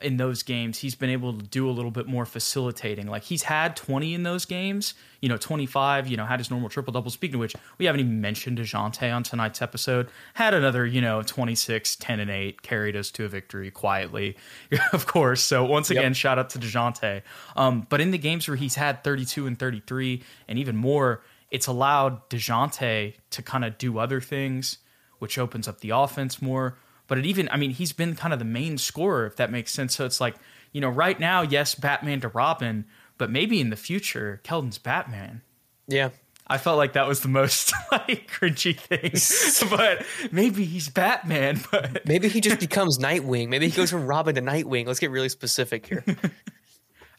in 0.02 0.18
those 0.18 0.44
games, 0.44 0.80
he's 0.80 0.96
been 0.96 1.10
able 1.10 1.38
to 1.38 1.44
do 1.44 1.70
a 1.70 1.72
little 1.72 1.92
bit 1.92 2.08
more 2.08 2.26
facilitating. 2.26 3.08
Like 3.08 3.24
he's 3.24 3.44
had 3.44 3.76
20 3.76 4.14
in 4.14 4.24
those 4.24 4.46
games, 4.46 4.94
you 5.22 5.30
know, 5.30 5.38
25, 5.38 6.08
you 6.08 6.18
know, 6.18 6.26
had 6.26 6.40
his 6.40 6.50
normal 6.50 6.70
triple 6.70 6.92
double. 6.92 7.10
Speaking 7.10 7.36
of 7.36 7.42
which, 7.42 7.56
we 7.78 7.86
haven't 7.86 8.02
even 8.02 8.20
mentioned 8.20 8.58
DeJounte 8.58 9.14
on 9.14 9.24
tonight's 9.24 9.62
episode. 9.62 10.10
Had 10.34 10.54
another, 10.54 10.86
you 10.86 11.02
know, 11.02 11.22
26, 11.22 11.96
10 11.96 12.20
and 12.20 12.30
8, 12.30 12.62
carried 12.62 12.96
us 12.96 13.12
to 13.12 13.26
a 13.26 13.28
victory 13.28 13.72
quietly, 13.72 14.36
of 14.94 15.06
course. 15.06 15.42
So 15.42 15.64
once 15.64 15.90
again, 15.90 16.12
yep. 16.12 16.16
shout 16.16 16.40
out 16.40 16.50
to 16.52 16.60
DeJounte. 16.60 17.22
Um, 17.56 17.88
but 17.90 18.02
in 18.02 18.12
the 18.12 18.18
games 18.18 18.48
where 18.48 18.58
he's 18.58 18.76
had 18.76 19.04
32 19.04 19.48
and 19.48 19.58
33 19.58 20.24
and 20.48 20.60
even 20.60 20.76
more, 20.76 21.22
it's 21.52 21.68
allowed 21.68 22.30
DeJounte 22.30 23.14
to 23.30 23.42
kind 23.42 23.64
of 23.64 23.78
do 23.78 24.00
other 24.00 24.20
things, 24.20 24.80
which 25.20 25.38
opens 25.38 25.68
up 25.68 25.80
the 25.82 25.92
offense 25.92 26.42
more 26.42 26.78
but 27.08 27.18
it 27.18 27.26
even, 27.26 27.50
I 27.50 27.58
mean, 27.58 27.72
he's 27.72 27.92
been 27.92 28.16
kind 28.16 28.34
of 28.34 28.40
the 28.40 28.46
main 28.46 28.78
scorer, 28.78 29.26
if 29.26 29.36
that 29.38 29.52
makes 29.52 29.72
sense. 29.72 29.96
So 29.96 30.06
it's 30.06 30.22
like, 30.22 30.36
you 30.72 30.82
know, 30.82 30.90
right 30.90 31.20
now, 31.20 31.42
yes, 31.42 31.76
Batman 31.76 32.22
to 32.22 32.30
Robin, 32.30 32.86
but 33.18 33.30
maybe 33.30 33.60
in 33.60 33.70
the 33.70 33.76
future, 33.76 34.42
Keldon's 34.44 34.78
Batman. 34.78 35.42
Yeah. 35.88 36.10
I 36.46 36.58
felt 36.58 36.78
like 36.78 36.94
that 36.94 37.08
was 37.08 37.22
the 37.22 37.30
most 37.30 37.74
like 37.92 38.30
cringy 38.30 38.78
thing, 38.78 39.70
but 39.70 40.06
maybe 40.32 40.66
he's 40.66 40.90
Batman. 40.90 41.62
But 41.72 42.06
maybe 42.06 42.28
he 42.28 42.42
just 42.42 42.60
becomes 42.60 42.98
Nightwing. 43.00 43.48
Maybe 43.48 43.68
he 43.68 43.76
goes 43.76 43.90
from 43.90 44.06
Robin 44.06 44.36
to 44.36 44.42
Nightwing. 44.42 44.86
Let's 44.86 45.00
get 45.00 45.10
really 45.12 45.30
specific 45.30 45.86
here. 45.88 46.04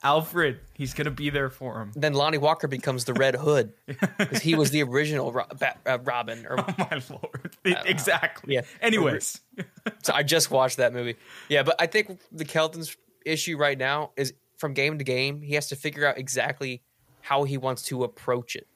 Alfred, 0.04 0.60
he's 0.74 0.92
gonna 0.94 1.10
be 1.10 1.30
there 1.30 1.48
for 1.50 1.80
him. 1.80 1.90
Then 1.96 2.12
Lonnie 2.12 2.38
Walker 2.38 2.68
becomes 2.68 3.06
the 3.06 3.14
Red 3.14 3.34
Hood 3.34 3.72
because 4.18 4.42
he 4.42 4.54
was 4.54 4.70
the 4.70 4.82
original 4.82 5.32
Ro- 5.32 5.46
Bat- 5.58 5.80
uh, 5.86 5.98
Robin. 6.04 6.46
Or 6.46 6.60
Oh 6.68 6.74
my 6.78 7.02
lord! 7.10 7.56
exactly. 7.64 8.54
Yeah. 8.54 8.60
Anyways, 8.82 9.40
so 10.02 10.12
I 10.12 10.22
just 10.22 10.50
watched 10.50 10.76
that 10.76 10.92
movie. 10.92 11.16
Yeah, 11.48 11.62
but 11.62 11.76
I 11.80 11.86
think 11.86 12.20
the 12.30 12.44
Keldon's 12.44 12.96
issue 13.24 13.56
right 13.56 13.78
now 13.78 14.10
is 14.16 14.34
from 14.58 14.74
game 14.74 14.98
to 14.98 15.04
game, 15.04 15.40
he 15.42 15.54
has 15.54 15.68
to 15.68 15.76
figure 15.76 16.06
out 16.06 16.18
exactly 16.18 16.82
how 17.22 17.44
he 17.44 17.56
wants 17.56 17.82
to 17.84 18.04
approach 18.04 18.54
it. 18.54 18.66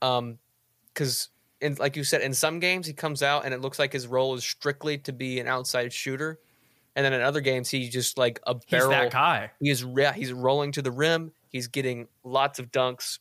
Um, 0.00 0.38
because 0.94 1.28
in 1.60 1.74
like 1.74 1.96
you 1.96 2.04
said, 2.04 2.22
in 2.22 2.34
some 2.34 2.60
games 2.60 2.86
he 2.86 2.92
comes 2.92 3.22
out 3.22 3.44
and 3.44 3.52
it 3.52 3.60
looks 3.60 3.78
like 3.78 3.92
his 3.92 4.06
role 4.06 4.34
is 4.34 4.44
strictly 4.44 4.98
to 4.98 5.12
be 5.12 5.40
an 5.40 5.48
outside 5.48 5.92
shooter, 5.92 6.38
and 6.96 7.04
then 7.04 7.12
in 7.12 7.20
other 7.20 7.40
games 7.40 7.68
he's 7.68 7.90
just 7.90 8.18
like 8.18 8.40
a 8.46 8.54
barrel. 8.70 8.90
he's 8.90 8.98
that 8.98 9.12
guy. 9.12 9.50
He 9.60 9.70
is 9.70 9.84
yeah, 9.96 10.12
he's 10.12 10.32
rolling 10.32 10.72
to 10.72 10.82
the 10.82 10.90
rim. 10.90 11.32
He's 11.48 11.68
getting 11.68 12.08
lots 12.24 12.58
of 12.58 12.70
dunks, 12.70 13.18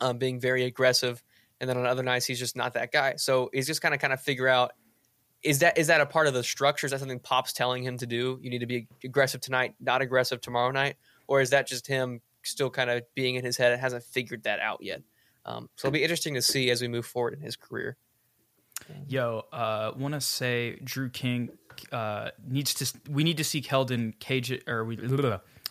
um, 0.00 0.18
being 0.18 0.40
very 0.40 0.64
aggressive. 0.64 1.22
And 1.60 1.68
then 1.68 1.76
on 1.76 1.86
other 1.86 2.02
nights, 2.02 2.26
he's 2.26 2.38
just 2.38 2.56
not 2.56 2.74
that 2.74 2.92
guy. 2.92 3.16
So 3.16 3.50
he's 3.52 3.66
just 3.66 3.82
kind 3.82 3.94
of 3.94 4.00
kind 4.00 4.12
of 4.12 4.20
figure 4.20 4.48
out 4.48 4.72
is 5.42 5.60
that 5.60 5.78
is 5.78 5.86
that 5.86 6.00
a 6.00 6.06
part 6.06 6.26
of 6.26 6.34
the 6.34 6.42
structure? 6.42 6.86
Is 6.86 6.90
that 6.92 7.00
something 7.00 7.20
Pop's 7.20 7.52
telling 7.52 7.82
him 7.82 7.96
to 7.98 8.06
do? 8.06 8.38
You 8.42 8.50
need 8.50 8.58
to 8.58 8.66
be 8.66 8.88
aggressive 9.04 9.40
tonight, 9.40 9.74
not 9.80 10.02
aggressive 10.02 10.40
tomorrow 10.40 10.70
night, 10.70 10.96
or 11.26 11.40
is 11.40 11.50
that 11.50 11.66
just 11.66 11.86
him 11.86 12.20
still 12.42 12.70
kind 12.70 12.90
of 12.90 13.02
being 13.14 13.36
in 13.36 13.44
his 13.44 13.56
head 13.56 13.72
and 13.72 13.80
hasn't 13.80 14.02
figured 14.04 14.42
that 14.44 14.60
out 14.60 14.82
yet? 14.82 15.02
Um, 15.44 15.68
so 15.76 15.88
it'll 15.88 15.94
be 15.94 16.02
interesting 16.02 16.34
to 16.34 16.42
see 16.42 16.70
as 16.70 16.82
we 16.82 16.88
move 16.88 17.06
forward 17.06 17.34
in 17.34 17.40
his 17.40 17.56
career. 17.56 17.96
Yo, 19.06 19.44
uh, 19.52 19.92
want 19.96 20.14
to 20.14 20.20
say 20.20 20.78
Drew 20.84 21.08
King 21.08 21.50
uh, 21.92 22.30
needs 22.46 22.74
to. 22.74 22.98
We 23.10 23.24
need 23.24 23.36
to 23.36 23.44
see 23.44 23.60
Keldon 23.60 24.14
KJ 24.18 24.68
or 24.68 24.84
we. 24.84 24.96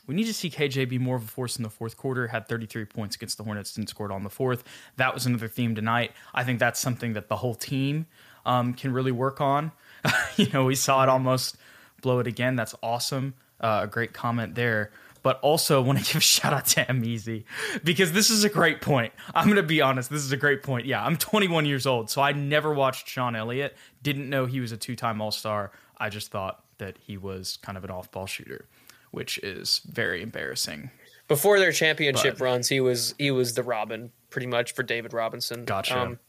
We 0.08 0.15
need 0.15 0.26
to 0.28 0.34
see 0.34 0.50
KJ 0.50 0.88
be 0.88 0.98
more 0.98 1.17
of 1.17 1.24
a 1.24 1.28
force 1.28 1.58
in 1.58 1.63
the 1.63 1.70
fourth 1.70 1.98
quarter. 1.98 2.28
Had 2.28 2.48
33 2.48 2.86
points 2.86 3.17
against 3.17 3.38
the 3.38 3.43
Hornets, 3.43 3.74
didn't 3.74 3.89
score 3.89 4.12
on 4.12 4.24
the 4.24 4.30
fourth. 4.30 4.63
That 4.96 5.13
was 5.13 5.26
another 5.26 5.50
theme 5.50 5.76
tonight. 5.76 6.13
I 6.34 6.46
think 6.46 6.60
that's 6.60 6.80
something 6.80 7.13
that 7.13 7.28
the 7.28 7.36
whole 7.36 7.56
team 7.56 8.08
um, 8.46 8.74
can 8.74 8.93
really 8.93 9.12
work 9.12 9.41
on. 9.41 9.74
you 10.38 10.48
know, 10.54 10.63
we 10.63 10.76
saw 10.76 11.04
it 11.04 11.10
almost 11.10 11.58
blow 12.02 12.20
it 12.20 12.28
again. 12.28 12.56
That's 12.56 12.74
awesome. 12.82 13.34
Uh, 13.60 13.82
a 13.84 13.88
great 13.88 14.13
comment 14.13 14.56
there. 14.56 14.91
But 15.24 15.39
also 15.41 15.82
want 15.82 16.00
to 16.00 16.06
give 16.13 16.17
a 16.17 16.22
shout 16.22 16.54
out 16.54 16.65
to 16.67 16.93
Easy 17.04 17.46
because 17.84 18.13
this 18.13 18.30
is 18.30 18.46
a 18.46 18.50
great 18.50 18.80
point. 18.80 19.12
I'm 19.36 19.46
going 19.46 19.58
to 19.58 19.63
be 19.63 19.82
honest. 19.82 20.10
This 20.10 20.24
is 20.24 20.32
a 20.32 20.38
great 20.38 20.63
point. 20.63 20.86
Yeah, 20.86 21.04
I'm 21.04 21.17
21 21.17 21.65
years 21.65 21.86
old, 21.86 22.10
so 22.10 22.22
I 22.22 22.32
never 22.32 22.74
watched 22.74 23.10
Sean 23.10 23.36
Elliott. 23.36 23.76
Didn't 24.04 24.30
know 24.30 24.46
he 24.46 24.62
was 24.62 24.72
a 24.72 24.78
two 24.78 24.96
time 24.96 25.20
All 25.20 25.32
Star. 25.32 25.72
I 25.99 26.10
just 26.10 26.31
thought 26.31 26.63
that 26.77 26.97
he 26.99 27.17
was 27.17 27.57
kind 27.62 27.77
of 27.77 27.83
an 27.83 27.89
off 27.91 28.12
ball 28.12 28.25
shooter, 28.27 28.67
which 29.12 29.38
is 29.39 29.81
very 29.91 30.21
embarrassing. 30.21 30.91
Before 31.27 31.60
their 31.60 31.71
championship 31.71 32.38
But- 32.38 32.43
runs, 32.43 32.69
he 32.69 32.79
was 32.79 33.15
he 33.17 33.31
was 33.31 33.53
the 33.53 33.63
Robin 33.63 34.12
pretty 34.29 34.47
much 34.47 34.73
for 34.73 34.83
David 34.83 35.13
Robinson. 35.13 35.60
Um, 35.60 35.65
Gotcha. 35.65 36.19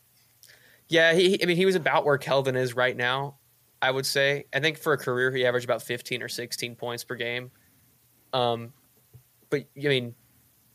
yeah, 0.89 1.13
he 1.13 1.43
I 1.43 1.47
mean 1.47 1.57
he 1.57 1.67
was 1.67 1.75
about 1.77 2.05
where 2.05 2.19
Keldon 2.19 2.57
is 2.57 2.75
right 2.75 2.97
now. 2.97 3.37
I 3.81 3.93
would 3.93 4.07
say. 4.07 4.47
I 4.53 4.59
think 4.59 4.77
for 4.77 4.93
a 4.93 4.99
career 4.99 5.31
he 5.31 5.47
averaged 5.47 5.65
about 5.65 5.83
15 5.83 6.21
or 6.23 6.29
16 6.29 6.75
points 6.75 7.05
per 7.05 7.15
game. 7.15 7.53
Um, 8.33 8.73
but 9.51 9.67
I 9.77 9.89
mean, 9.89 10.15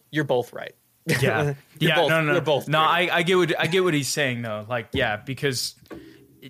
you're 0.09 0.23
both 0.23 0.53
right. 0.53 0.73
Yeah, 1.05 1.55
yeah, 1.79 1.95
both- 1.95 2.09
no, 2.09 2.21
no, 2.21 2.25
you're 2.27 2.33
no. 2.35 2.41
both 2.41 2.67
no. 2.69 2.77
great. 2.79 3.11
I, 3.11 3.17
I 3.17 3.23
get 3.23 3.35
what 3.37 3.59
I 3.59 3.67
get 3.67 3.83
what 3.83 3.93
he's 3.93 4.07
saying 4.07 4.41
though. 4.41 4.65
Like, 4.69 4.87
yeah, 4.93 5.17
because 5.17 5.75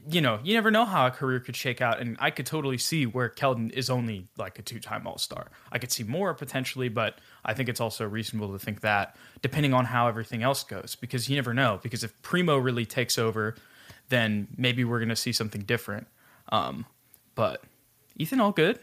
you 0.09 0.21
know 0.21 0.39
you 0.43 0.53
never 0.53 0.71
know 0.71 0.85
how 0.85 1.05
a 1.05 1.11
career 1.11 1.39
could 1.39 1.55
shake 1.55 1.81
out, 1.81 1.99
and 1.99 2.17
I 2.19 2.31
could 2.31 2.45
totally 2.45 2.77
see 2.77 3.05
where 3.05 3.29
Keldon 3.29 3.71
is 3.71 3.89
only 3.89 4.27
like 4.37 4.57
a 4.59 4.61
two-time 4.61 5.05
All 5.05 5.17
Star. 5.17 5.47
I 5.71 5.77
could 5.79 5.91
see 5.91 6.03
more 6.03 6.33
potentially, 6.33 6.89
but 6.89 7.19
I 7.45 7.53
think 7.53 7.69
it's 7.69 7.81
also 7.81 8.07
reasonable 8.07 8.51
to 8.53 8.59
think 8.59 8.81
that 8.81 9.15
depending 9.41 9.73
on 9.73 9.85
how 9.85 10.07
everything 10.07 10.43
else 10.43 10.63
goes, 10.63 10.95
because 10.99 11.29
you 11.29 11.35
never 11.35 11.53
know. 11.53 11.79
Because 11.81 12.03
if 12.03 12.19
Primo 12.21 12.57
really 12.57 12.85
takes 12.85 13.17
over, 13.17 13.55
then 14.09 14.47
maybe 14.57 14.83
we're 14.83 14.99
gonna 14.99 15.15
see 15.15 15.31
something 15.31 15.61
different. 15.61 16.07
Um, 16.49 16.85
but 17.35 17.63
Ethan, 18.17 18.39
all 18.39 18.51
good. 18.51 18.79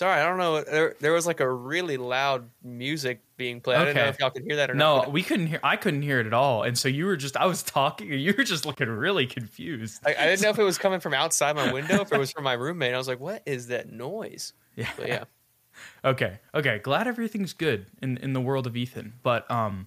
Sorry, 0.00 0.18
I 0.18 0.26
don't 0.26 0.38
know. 0.38 0.62
There, 0.62 0.96
there 0.98 1.12
was 1.12 1.26
like 1.26 1.40
a 1.40 1.52
really 1.52 1.98
loud 1.98 2.48
music 2.64 3.20
being 3.36 3.60
played. 3.60 3.76
I 3.76 3.84
don't 3.84 3.94
know 3.94 4.06
if 4.06 4.18
y'all 4.18 4.30
could 4.30 4.44
hear 4.44 4.56
that 4.56 4.70
or 4.70 4.74
No, 4.74 4.96
not. 4.96 5.12
we 5.12 5.22
couldn't 5.22 5.48
hear. 5.48 5.60
I 5.62 5.76
couldn't 5.76 6.00
hear 6.00 6.20
it 6.20 6.26
at 6.26 6.32
all, 6.32 6.62
and 6.62 6.78
so 6.78 6.88
you 6.88 7.04
were 7.04 7.18
just. 7.18 7.36
I 7.36 7.44
was 7.44 7.62
talking, 7.62 8.10
and 8.10 8.18
you 8.22 8.32
were 8.34 8.44
just 8.44 8.64
looking 8.64 8.88
really 8.88 9.26
confused. 9.26 10.00
I, 10.06 10.14
I 10.18 10.24
didn't 10.24 10.40
know 10.40 10.48
if 10.48 10.58
it 10.58 10.62
was 10.64 10.78
coming 10.84 11.00
from 11.00 11.12
outside 11.12 11.54
my 11.54 11.70
window, 11.70 12.00
if 12.00 12.10
it 12.10 12.18
was 12.18 12.32
from 12.32 12.44
my 12.44 12.54
roommate. 12.54 12.94
I 12.94 12.96
was 12.96 13.08
like, 13.08 13.20
"What 13.20 13.42
is 13.44 13.66
that 13.66 13.92
noise?" 13.92 14.54
Yeah. 14.74 14.88
But 14.96 15.08
yeah, 15.08 15.24
Okay. 16.06 16.38
Okay. 16.54 16.78
Glad 16.78 17.06
everything's 17.06 17.52
good 17.52 17.84
in 18.00 18.16
in 18.16 18.32
the 18.32 18.40
world 18.40 18.66
of 18.66 18.78
Ethan, 18.78 19.12
but 19.22 19.50
um, 19.50 19.86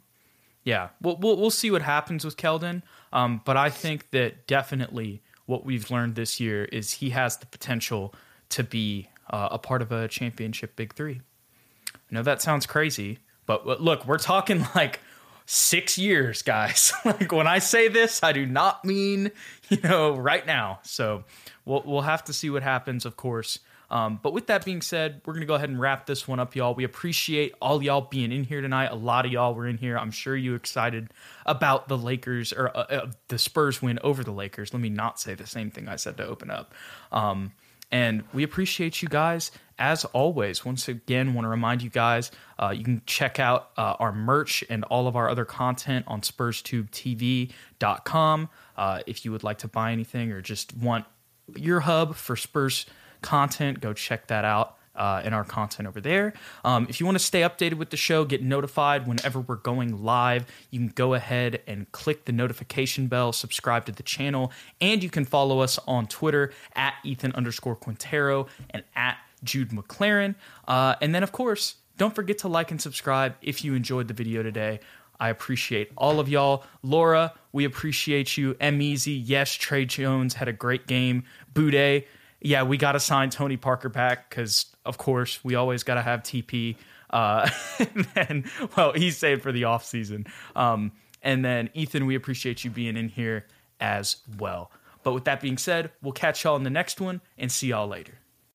yeah, 0.63 0.89
we'll 1.02 1.17
we'll, 1.17 1.38
we'll 1.38 1.49
see 1.49 1.71
what 1.71 1.82
happens 1.82 2.23
with 2.23 2.38
Keldon. 2.38 2.84
Um, 3.12 3.41
but 3.45 3.58
I 3.58 3.71
think 3.71 4.12
that 4.12 4.45
definitely 4.45 5.23
what 5.47 5.65
we've 5.65 5.89
learned 5.89 6.13
this 6.13 6.39
year 6.39 6.65
is 6.65 6.91
he 6.91 7.10
has 7.10 7.38
the 7.38 7.47
potential 7.47 8.13
to 8.49 8.63
be 8.63 9.10
uh, 9.34 9.50
a 9.52 9.58
part 9.58 9.82
of 9.82 9.91
a 9.91 10.08
championship 10.08 10.76
Big 10.76 10.93
Three. 10.93 11.22
I 11.93 12.00
know 12.12 12.22
that 12.22 12.41
sounds 12.41 12.67
crazy, 12.67 13.17
but 13.48 13.82
look, 13.82 14.06
we're 14.06 14.19
talking 14.19 14.65
like 14.76 15.00
six 15.48 15.98
years, 15.98 16.43
guys. 16.43 16.93
like 17.06 17.32
when 17.32 17.48
I 17.48 17.60
say 17.60 17.88
this, 17.88 18.22
I 18.22 18.32
do 18.32 18.46
not 18.46 18.86
mean 18.86 19.32
you 19.69 19.78
know 19.84 20.15
right 20.15 20.46
now. 20.46 20.80
So 20.84 21.26
we'll 21.65 21.82
we'll 21.84 22.02
have 22.02 22.24
to 22.26 22.34
see 22.34 22.52
what 22.52 22.62
happens, 22.62 23.06
of 23.06 23.17
course. 23.17 23.60
Um, 23.89 24.19
but 24.24 24.34
with 24.34 24.48
that 24.48 24.65
being 24.65 24.82
said, 24.82 25.22
we're 25.26 25.34
gonna 25.34 25.48
go 25.48 25.56
ahead 25.56 25.69
and 25.69 25.80
wrap 25.80 26.06
this 26.06 26.28
one 26.28 26.39
up, 26.39 26.56
y'all. 26.56 26.76
We 26.76 26.84
appreciate 26.84 27.54
all 27.60 27.82
y'all 27.82 28.02
being 28.02 28.32
in 28.32 28.43
here 28.43 28.62
tonight. 28.62 28.91
A 28.91 28.96
lot 28.96 29.26
of 29.26 29.32
y'all 29.32 29.56
were 29.56 29.67
in 29.67 29.78
here. 29.78 29.98
I'm 29.98 30.12
sure 30.12 30.36
you 30.36 30.54
excited 30.54 31.10
about 31.48 31.88
the 31.88 31.98
Lakers 31.98 32.54
or 32.54 32.69
uh, 32.76 32.82
uh, 32.82 33.12
the 33.30 33.39
Spurs 33.39 33.82
win 33.82 33.98
over 34.04 34.24
the 34.24 34.32
Lakers. 34.32 34.74
Let 34.74 34.82
me 34.82 34.89
not 34.89 35.19
say 35.19 35.34
the 35.34 35.48
same 35.48 35.72
thing 35.72 35.88
I 35.88 35.96
said 35.96 36.17
to 36.17 36.26
open 36.26 36.52
up. 36.52 36.74
Um, 37.12 37.52
and 37.93 38.23
we 38.34 38.43
appreciate 38.43 39.01
you 39.03 39.08
guys 39.08 39.51
as 39.77 40.03
always. 40.06 40.65
Once 40.65 40.88
again, 40.88 41.36
want 41.36 41.45
to 41.45 41.49
remind 41.49 41.84
you 41.84 41.91
guys 41.91 42.32
uh, 42.60 42.73
you 42.75 42.84
can 42.84 43.03
check 43.06 43.39
out 43.39 43.69
uh, 43.77 43.93
our 43.99 44.12
merch 44.12 44.63
and 44.69 44.84
all 44.86 45.08
of 45.08 45.15
our 45.15 45.29
other 45.29 45.45
content 45.45 46.03
on 46.08 46.21
SpursTubeTV.com. 46.21 48.49
Uh, 48.75 49.01
if 49.06 49.23
you 49.23 49.32
would 49.32 49.43
like 49.43 49.60
to 49.60 49.67
buy 49.67 49.91
anything 49.91 50.32
or 50.32 50.41
just 50.41 50.75
want 50.75 51.06
your 51.56 51.82
hub 51.82 52.15
for 52.15 52.36
Spurs 52.36 52.88
content, 53.21 53.79
go 53.79 53.93
check 53.93 54.25
that 54.27 54.43
out. 54.43 54.77
Uh, 54.95 55.23
in 55.25 55.34
our 55.34 55.43
content 55.43 55.88
over 55.88 55.99
there. 55.99 56.34
Um, 56.63 56.86
if 56.88 56.99
you 56.99 57.08
want 57.08 57.17
to 57.17 57.23
stay 57.23 57.41
updated 57.41 57.75
with 57.79 57.89
the 57.89 57.97
show, 57.97 58.25
get 58.25 58.43
notified 58.43 59.08
whenever 59.08 59.39
we're 59.39 59.56
going 59.56 60.03
live, 60.03 60.45
you 60.69 60.79
can 60.79 60.89
go 60.89 61.15
ahead 61.15 61.63
and 61.65 61.91
click 61.91 62.25
the 62.25 62.32
notification 62.32 63.08
bell, 63.08 63.34
subscribe 63.34 63.86
to 63.88 63.91
the 63.91 64.03
channel, 64.03 64.51
and 64.82 65.01
you 65.01 65.10
can 65.10 65.25
follow 65.25 65.62
us 65.62 65.79
on 65.88 66.06
Twitter 66.06 66.53
at 66.75 66.93
Ethan 67.03 67.32
underscore 67.34 67.75
Quintero 67.75 68.45
and 68.69 68.84
at 68.95 69.17
Jude 69.43 69.69
McLaren. 69.71 70.36
Uh, 70.67 70.93
and 71.01 71.15
then, 71.15 71.23
of 71.23 71.32
course, 71.32 71.77
don't 71.97 72.13
forget 72.13 72.38
to 72.39 72.47
like 72.47 72.69
and 72.69 72.79
subscribe 72.79 73.36
if 73.41 73.63
you 73.63 73.73
enjoyed 73.73 74.08
the 74.08 74.13
video 74.13 74.43
today. 74.43 74.79
I 75.19 75.29
appreciate 75.29 75.91
all 75.97 76.19
of 76.19 76.29
y'all. 76.29 76.65
Laura, 76.84 77.34
we 77.51 77.65
appreciate 77.65 78.38
you. 78.38 78.56
M 78.60 78.79
Easy, 78.79 79.13
yes, 79.13 79.53
Tre 79.53 79.86
Jones 79.86 80.36
had 80.36 80.47
a 80.47 80.53
great 80.53 80.86
game. 80.86 81.23
Boudet, 81.53 82.06
yeah, 82.43 82.63
we 82.63 82.77
got 82.77 82.91
to 82.91 82.99
sign 82.99 83.29
Tony 83.29 83.58
Parker 83.58 83.89
back 83.89 84.29
because, 84.29 84.67
of 84.86 84.97
course, 84.97 85.43
we 85.43 85.56
always 85.56 85.84
got 85.84 85.95
to 85.95 86.01
have 86.01 86.21
TP. 86.21 86.75
Uh, 87.10 87.49
and 87.79 88.06
then, 88.13 88.51
well, 88.75 88.93
he's 88.93 89.17
saved 89.17 89.41
for 89.41 89.51
the 89.51 89.63
offseason. 89.63 90.27
Um, 90.56 90.91
and 91.21 91.43
then, 91.43 91.69
Ethan, 91.73 92.06
we 92.06 92.15
appreciate 92.15 92.63
you 92.63 92.69
being 92.69 92.97
in 92.97 93.08
here 93.08 93.47
as 93.79 94.17
well. 94.38 94.71
But 95.03 95.13
with 95.13 95.23
that 95.23 95.41
being 95.41 95.58
said, 95.58 95.91
we'll 96.01 96.13
catch 96.13 96.43
y'all 96.43 96.56
in 96.56 96.63
the 96.63 96.69
next 96.69 97.01
one 97.01 97.21
and 97.38 97.51
see 97.51 97.67
y'all 97.67 97.88
later. 97.88 98.13